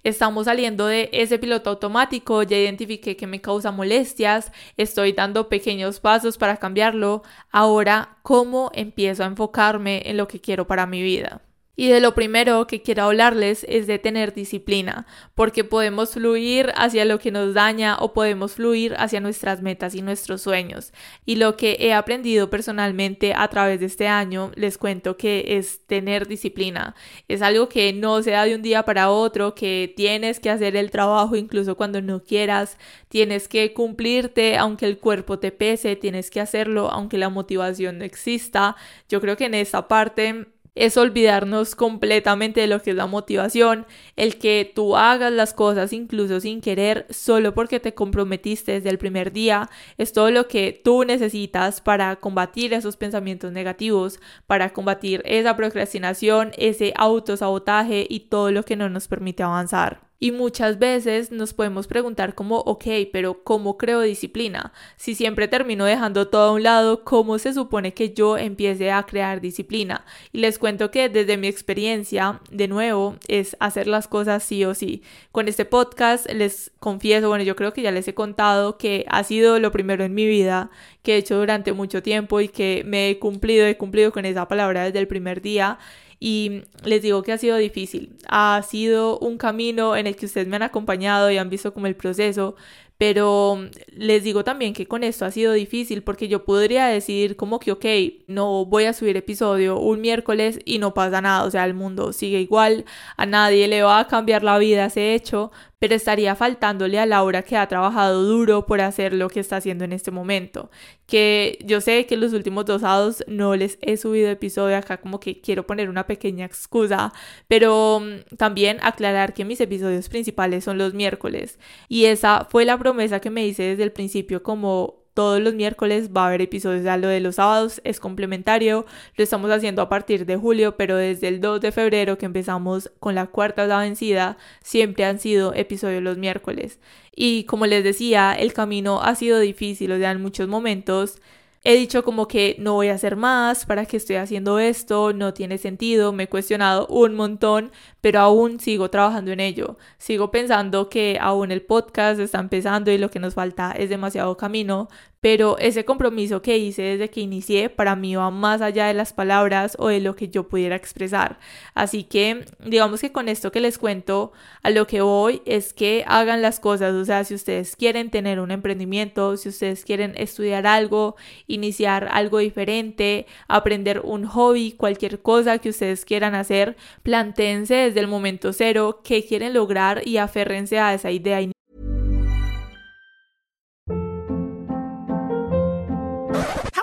estamos 0.05 0.45
saliendo 0.45 0.87
de 0.87 1.09
ese 1.13 1.39
piloto 1.39 1.71
automático, 1.71 2.43
ya 2.43 2.57
identifiqué 2.59 3.17
que 3.17 3.27
me 3.27 3.41
causa 3.41 3.73
molestias, 3.73 4.53
estoy 4.77 5.13
dando 5.13 5.49
pequeños 5.49 5.99
pasos 5.99 6.39
para 6.39 6.59
cambiarlo, 6.59 7.23
ahora, 7.51 8.19
¿cómo 8.23 8.71
empiezo 8.75 9.25
a 9.25 9.27
enfocarme 9.27 10.03
en 10.05 10.19
lo 10.19 10.29
que 10.29 10.41
quiero 10.41 10.67
para 10.67 10.87
mi 10.87 11.03
vida? 11.03 11.41
Y 11.77 11.89
de 11.89 12.01
lo 12.01 12.15
primero 12.15 12.67
que 12.67 12.83
quiero 12.83 13.05
hablarles 13.05 13.67
es 13.69 13.87
de 13.87 13.99
tener 13.99 14.33
disciplina, 14.33 15.07
porque 15.35 15.65
podemos 15.65 16.13
fluir 16.13 16.73
hacia 16.77 17.05
lo 17.05 17.19
que 17.19 17.33
nos 17.33 17.53
daña 17.55 17.97
o 17.99 18.13
podemos 18.13 18.53
fluir 18.53 18.95
hacia 18.97 19.21
nuestras 19.21 19.61
metas 19.61 19.95
y 19.95 20.03
nuestros 20.03 20.43
sueños. 20.43 20.93
Y 21.25 21.37
lo 21.37 21.57
que 21.57 21.77
he 21.81 21.93
aprendido 21.93 22.49
personalmente 22.49 23.35
a 23.35 23.49
través 23.49 23.81
de 23.81 23.87
este 23.87 24.07
año, 24.07 24.53
les 24.55 24.79
cuento 24.79 25.17
que 25.17 25.57
es 25.59 25.85
tener 25.87 26.29
disciplina. 26.29 26.95
Es 27.27 27.43
algo 27.43 27.69
que 27.69 27.93
no 27.93 28.23
se 28.23 28.31
da 28.31 28.45
de 28.45 28.55
un 28.55 28.63
día 28.63 28.85
para 28.85 29.11
otro, 29.11 29.55
que 29.55 29.93
tienes 29.97 30.39
que 30.39 30.51
hacer 30.51 30.77
el 30.77 30.91
trabajo 30.91 31.35
incluso 31.37 31.77
cuando 31.77 32.01
no 32.01 32.23
quieras, 32.23 32.79
tienes 33.09 33.49
que 33.49 33.73
cumplirte 33.73 34.57
aunque 34.57 34.87
el 34.87 34.99
cuerpo 34.99 35.39
te 35.39 35.51
pese, 35.51 35.97
tienes 35.97 36.31
que 36.31 36.41
hacerlo 36.41 36.91
aunque 36.91 37.19
la 37.19 37.31
motivación 37.31 37.99
no 37.99 38.05
exista. 38.05 38.77
Yo 39.09 39.21
creo 39.21 39.37
que 39.37 39.47
en 39.47 39.55
esta 39.55 39.89
parte 39.89 40.54
es 40.75 40.97
olvidarnos 40.97 41.75
completamente 41.75 42.61
de 42.61 42.67
lo 42.67 42.83
que 42.83 42.91
es 42.91 42.97
la 42.97 43.07
motivación, 43.07 43.87
el 44.17 44.39
que 44.39 44.71
tú 44.75 44.97
hagas 44.97 45.33
las 45.33 45.55
cosas 45.55 45.93
incluso 45.93 46.41
sin 46.41 46.61
querer, 46.61 47.07
solo 47.11 47.55
porque 47.55 47.81
te 47.81 47.95
comprometiste 47.95 48.73
desde 48.73 48.91
el 48.91 48.99
primer 48.99 49.33
día, 49.33 49.71
es 49.99 50.13
todo 50.13 50.31
lo 50.31 50.49
que 50.49 50.81
tú 50.85 51.05
necesitas 51.05 51.81
para 51.81 52.17
combatir 52.17 52.75
esos 52.75 52.97
pensamientos 52.97 53.53
negativos, 53.53 54.21
para 54.47 54.73
combatir 54.73 55.23
esa 55.25 55.57
procrastinación, 55.57 56.53
ese 56.59 56.93
autosabotaje 56.97 58.07
y 58.09 58.21
todo 58.21 58.51
lo 58.51 58.65
que 58.65 58.77
no 58.77 58.89
nos 58.89 59.09
permite 59.09 59.43
avanzar. 59.43 60.04
Y 60.25 60.33
muchas 60.33 60.79
veces 60.79 61.33
nos 61.33 61.53
podemos 61.53 61.87
preguntar 61.87 62.35
como, 62.35 62.61
ok, 62.61 62.87
pero 63.13 63.45
¿cómo 63.45 63.77
creo 63.77 64.01
disciplina? 64.01 64.73
Si 64.97 65.15
siempre 65.15 65.49
termino 65.49 65.85
dejando 65.85 66.29
todo 66.29 66.49
a 66.49 66.53
un 66.53 66.63
lado, 66.63 67.05
¿cómo 67.05 67.39
se 67.39 67.53
supone 67.53 67.93
que 67.93 68.15
yo 68.15 68.39
empiece 68.39 68.91
a 68.91 69.03
crear 69.03 69.43
disciplina? 69.43 70.07
Y 70.33 70.39
les 70.39 70.59
cuento 70.59 70.91
que 70.91 71.11
desde 71.11 71.37
mi 71.37 71.47
experiencia, 71.47 72.41
de 72.51 72.69
nuevo, 72.69 73.17
es 73.29 73.55
hacer 73.61 73.87
las 73.87 74.09
cosas 74.09 74.43
sí 74.43 74.65
o 74.65 74.73
sí. 74.73 75.03
Con 75.31 75.47
este 75.47 75.67
podcast 75.67 76.27
les 76.33 76.73
confieso, 76.81 77.29
bueno, 77.29 77.45
yo 77.45 77.55
creo 77.55 77.75
que 77.75 77.83
ya 77.83 77.91
les 77.91 78.09
he 78.09 78.15
contado 78.15 78.79
que 78.79 79.05
ha 79.11 79.25
sido 79.25 79.59
lo 79.59 79.73
primero 79.73 80.05
en 80.05 80.15
mi 80.15 80.25
vida 80.25 80.71
que 81.03 81.17
he 81.17 81.19
hecho 81.19 81.37
durante 81.37 81.75
mucho 81.75 82.03
tiempo 82.03 82.41
y 82.41 82.49
que 82.49 82.83
me 82.87 83.11
he 83.11 83.19
cumplido, 83.19 83.67
he 83.67 83.77
cumplido 83.77 84.11
con 84.11 84.25
esa 84.25 84.49
palabra 84.49 84.85
desde 84.85 85.01
el 85.01 85.07
primer 85.07 85.43
día 85.43 85.79
y 86.25 86.63
les 86.85 87.03
digo 87.03 87.23
que 87.23 87.33
ha 87.33 87.39
sido 87.39 87.59
difícil. 87.59 88.17
Ha 88.29 88.63
sido 88.67 89.19
un 89.19 89.37
camino 89.37 89.95
en 89.95 90.07
el 90.07 90.17
que 90.17 90.25
ustedes 90.25 90.49
me 90.49 90.57
han 90.57 90.63
acompañado 90.63 91.31
y 91.31 91.37
han 91.37 91.51
visto 91.51 91.75
como 91.75 91.87
el 91.87 91.97
proceso, 91.97 92.57
pero 92.97 93.59
les 93.93 94.25
digo 94.25 94.43
también 94.43 94.73
que 94.73 94.87
con 94.87 95.05
esto 95.05 95.27
ha 95.27 95.31
sido 95.31 95.53
difícil 95.53 96.03
porque 96.03 96.27
yo 96.29 96.47
podría 96.47 96.87
decir 96.87 97.37
como 97.37 97.59
que, 97.59 97.73
ok, 97.73 97.85
no 98.27 98.65
voy 98.65 98.85
a 98.85 98.95
subir 98.95 99.19
episodio 99.19 99.79
un 99.79 100.01
miércoles 100.01 100.61
y 100.65 100.79
no 100.79 100.95
pasa 100.95 101.21
nada, 101.21 101.45
o 101.45 101.51
sea, 101.51 101.67
el 101.67 101.75
mundo 101.75 102.15
sigue 102.15 102.41
igual, 102.41 102.87
a 103.19 103.27
nadie 103.27 103.69
le 103.69 103.83
va 103.83 103.99
a 103.99 104.09
cambiar 104.09 104.45
la 104.45 104.57
vida 104.57 104.87
ese 104.87 105.15
hecho, 105.15 105.53
pero 105.85 105.97
estaría 105.97 106.35
faltándole 106.35 106.99
a 106.99 107.05
Laura 107.05 107.43
que 107.43 107.59
ha 107.59 107.69
trabajado 107.69 108.25
duro 108.25 108.65
por 108.65 108.81
hacer 108.81 109.13
lo 109.13 109.29
que 109.29 109.41
está 109.41 109.57
haciendo 109.57 109.85
en 109.85 109.93
este 109.93 110.11
momento. 110.11 110.71
Que 111.07 111.59
yo 111.63 111.83
sé 111.83 112.07
que 112.07 112.17
los 112.17 112.33
últimos 112.33 112.65
dos 112.65 112.81
sábados 112.81 113.23
no 113.29 113.55
les 113.55 113.77
he 113.83 113.99
subido 113.99 114.31
episodio 114.31 114.79
acá 114.79 114.97
como 114.97 115.21
que 115.21 115.43
quiero 115.43 115.67
poner 115.67 115.91
una 115.91 116.07
pequeña 116.07 116.47
excusa, 116.47 117.13
pero 117.49 118.01
mm, 118.01 118.37
también 118.39 118.79
aclarar 118.81 119.35
que 119.35 119.45
mis 119.45 119.61
episodios 119.61 120.09
principales 120.09 120.65
son 120.65 120.79
los 120.79 120.95
miércoles 120.95 121.59
y 121.87 122.07
esa 122.07 122.47
fue 122.49 122.65
la 122.65 122.79
promesa 122.79 123.21
que 123.21 123.29
me 123.29 123.47
hice 123.47 123.65
desde 123.65 123.83
el 123.83 123.93
principio 123.93 124.43
como 124.43 125.04
todos 125.15 125.41
los 125.41 125.55
miércoles 125.55 126.11
va 126.15 126.25
a 126.25 126.27
haber 126.29 126.43
episodios, 126.43 126.87
a 126.87 126.97
lo 126.97 127.09
de 127.09 127.21
los 127.21 127.37
sábados 127.37 127.81
es 127.85 128.01
complementario, 128.01 128.85
lo 129.17 129.25
estamos 129.25 129.51
haciendo 129.51 129.81
a 129.81 129.89
partir 129.89 130.27
de 130.27 130.37
julio, 130.37 130.77
pero 130.77 130.97
desde 130.97 131.29
el 131.29 131.41
2 131.41 131.61
de 131.61 131.73
febrero 131.73 132.19
que 132.19 132.27
empezamos 132.27 132.91
con 133.01 133.15
la 133.15 133.27
cuarta 133.27 133.67
la 133.67 133.79
vencida, 133.79 134.37
siempre 134.63 135.05
han 135.05 135.21
sido 135.21 135.55
episodios 135.55 136.03
los 136.03 136.19
miércoles. 136.19 136.81
Y 137.15 137.45
como 137.45 137.67
les 137.67 137.85
decía, 137.85 138.35
el 138.35 138.53
camino 138.53 139.01
ha 139.03 139.15
sido 139.15 139.39
difícil, 139.39 139.93
o 139.93 139.99
sea, 139.99 140.11
en 140.11 140.21
muchos 140.21 140.49
momentos 140.49 141.21
he 141.65 141.75
dicho 141.75 142.05
como 142.05 142.29
que 142.29 142.57
no 142.59 142.75
voy 142.75 142.89
a 142.89 142.95
hacer 142.95 143.17
más, 143.17 143.65
para 143.65 143.87
qué 143.87 143.97
estoy 143.97 144.17
haciendo 144.17 144.59
esto, 144.59 145.13
no 145.15 145.33
tiene 145.33 145.57
sentido, 145.59 146.13
me 146.13 146.25
he 146.25 146.29
cuestionado 146.29 146.87
un 146.89 147.15
montón, 147.15 147.73
pero 148.05 148.21
aún 148.21 148.61
sigo 148.61 148.91
trabajando 148.91 149.33
en 149.33 149.41
ello. 149.41 149.79
Sigo 149.97 150.31
pensando 150.31 150.91
que 150.91 151.17
aún 151.19 151.51
el 151.51 151.63
podcast 151.63 152.21
está 152.21 152.39
empezando 152.39 152.91
y 152.91 152.99
lo 152.99 153.11
que 153.11 153.19
nos 153.19 153.33
falta 153.33 153.73
es 153.73 153.89
demasiado 153.89 154.37
camino, 154.37 154.91
pero 155.25 155.57
ese 155.57 155.87
compromiso 155.87 156.43
que 156.43 156.59
hice 156.59 156.83
desde 156.83 157.09
que 157.09 157.23
inicié 157.23 157.71
para 157.71 157.97
mí 157.97 158.15
va 158.15 158.31
más 158.31 158.61
allá 158.61 158.89
de 158.89 158.93
las 158.93 159.15
palabras 159.15 159.75
o 159.79 159.89
de 159.89 160.01
lo 160.03 160.17
que 160.17 160.29
yo 160.29 160.49
pudiera 160.51 160.77
expresar. 160.77 161.39
Así 161.73 162.05
que 162.05 162.45
digamos 162.63 163.01
que 163.01 163.11
con 163.11 163.31
esto 163.31 163.51
que 163.51 163.63
les 163.63 163.79
cuento, 163.79 164.33
a 164.63 164.69
lo 164.69 164.87
que 164.87 165.01
voy 165.01 165.41
es 165.47 165.73
que 165.73 166.05
hagan 166.07 166.43
las 166.43 166.61
cosas, 166.61 166.93
o 166.93 167.07
sea, 167.07 167.25
si 167.25 167.35
ustedes 167.35 167.75
quieren 167.75 168.11
tener 168.11 168.39
un 168.39 168.51
emprendimiento, 168.51 169.39
si 169.39 169.49
ustedes 169.49 169.87
quieren 169.87 170.13
estudiar 170.19 170.67
algo, 170.67 171.17
iniciar 171.47 172.07
algo 172.13 172.37
diferente, 172.37 173.25
aprender 173.49 174.03
un 174.05 174.27
hobby, 174.27 174.73
cualquier 174.73 175.23
cosa 175.23 175.57
que 175.57 175.71
ustedes 175.71 176.05
quieran 176.05 176.35
hacer, 176.35 176.77
plantéense 177.03 177.93
desde 177.95 178.01
el 178.01 178.09
momento 178.09 178.53
cero 178.53 179.01
qué 179.05 179.25
quieren 179.25 179.55
lograr 179.55 180.03
y 180.05 180.19
aférrense 180.19 180.79
a 180.79 180.95
esa 180.95 181.11
idea 181.11 181.39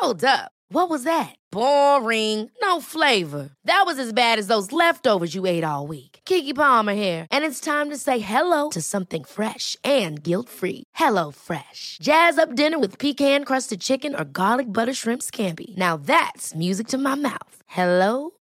Hold 0.01 0.23
up. 0.23 0.51
What 0.69 0.89
was 0.89 1.03
that? 1.03 1.35
Boring. 1.51 2.49
No 2.61 2.79
flavor. 2.79 3.49
That 3.65 3.83
was 3.85 3.99
as 3.99 4.13
bad 4.13 4.39
as 4.39 4.47
those 4.47 4.71
leftovers 4.71 5.35
you 5.35 5.45
ate 5.45 5.65
all 5.65 5.85
week. 5.85 6.19
Kiki 6.25 6.53
Palmer 6.53 6.93
here, 6.93 7.27
and 7.29 7.43
it's 7.45 7.59
time 7.59 7.89
to 7.89 7.97
say 7.97 8.19
hello 8.19 8.69
to 8.69 8.81
something 8.81 9.25
fresh 9.25 9.75
and 9.83 10.23
guilt-free. 10.23 10.83
Hello 10.95 11.31
Fresh. 11.31 11.97
Jazz 12.01 12.37
up 12.37 12.55
dinner 12.55 12.79
with 12.79 12.97
pecan-crusted 12.97 13.81
chicken 13.81 14.15
or 14.15 14.23
garlic 14.23 14.67
butter 14.67 14.93
shrimp 14.93 15.21
scampi. 15.21 15.75
Now 15.77 15.97
that's 15.97 16.55
music 16.55 16.87
to 16.87 16.97
my 16.97 17.15
mouth. 17.15 17.55
Hello 17.67 18.31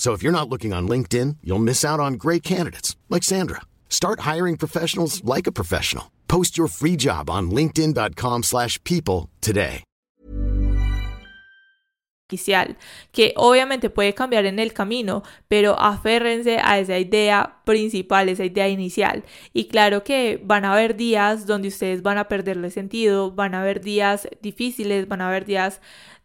So 0.00 0.14
if 0.14 0.22
you're 0.22 0.32
not 0.32 0.48
looking 0.48 0.72
on 0.72 0.88
LinkedIn, 0.88 1.36
you'll 1.44 1.58
miss 1.58 1.84
out 1.84 2.00
on 2.00 2.14
great 2.14 2.42
candidates 2.42 2.96
like 3.10 3.22
Sandra. 3.22 3.60
Start 3.90 4.20
hiring 4.20 4.56
professionals 4.56 5.22
like 5.24 5.46
a 5.46 5.52
professional. 5.52 6.10
Post 6.26 6.56
your 6.56 6.68
free 6.68 6.96
job 6.96 7.28
on 7.28 7.50
linkedin.com/people 7.50 9.28
today. 9.42 9.84
que 13.12 13.32
obviamente 13.36 13.90
puede 13.90 14.14
cambiar 14.14 14.46
en 14.46 14.58
el 14.58 14.72
camino, 14.72 15.22
pero 15.48 15.76
aférrense 15.78 16.58
a 16.62 16.78
esa 16.78 16.96
idea 16.96 17.56
principal, 17.64 18.28
esa 18.28 18.44
idea 18.44 18.68
inicial. 18.68 19.24
Y 19.52 19.66
claro 19.66 20.04
que 20.04 20.40
van 20.42 20.64
a 20.64 20.72
haber 20.72 20.96
días 20.96 21.46
donde 21.46 21.68
ustedes 21.68 22.02
van 22.02 22.18
a 22.18 22.28
perderle 22.28 22.70
sentido, 22.70 23.32
van 23.32 23.54
a 23.54 23.62
haber 23.62 23.80
días 23.80 24.28
difíciles, 24.40 25.08
van 25.08 25.20
a 25.22 25.28
haber 25.28 25.44
días 25.44 25.80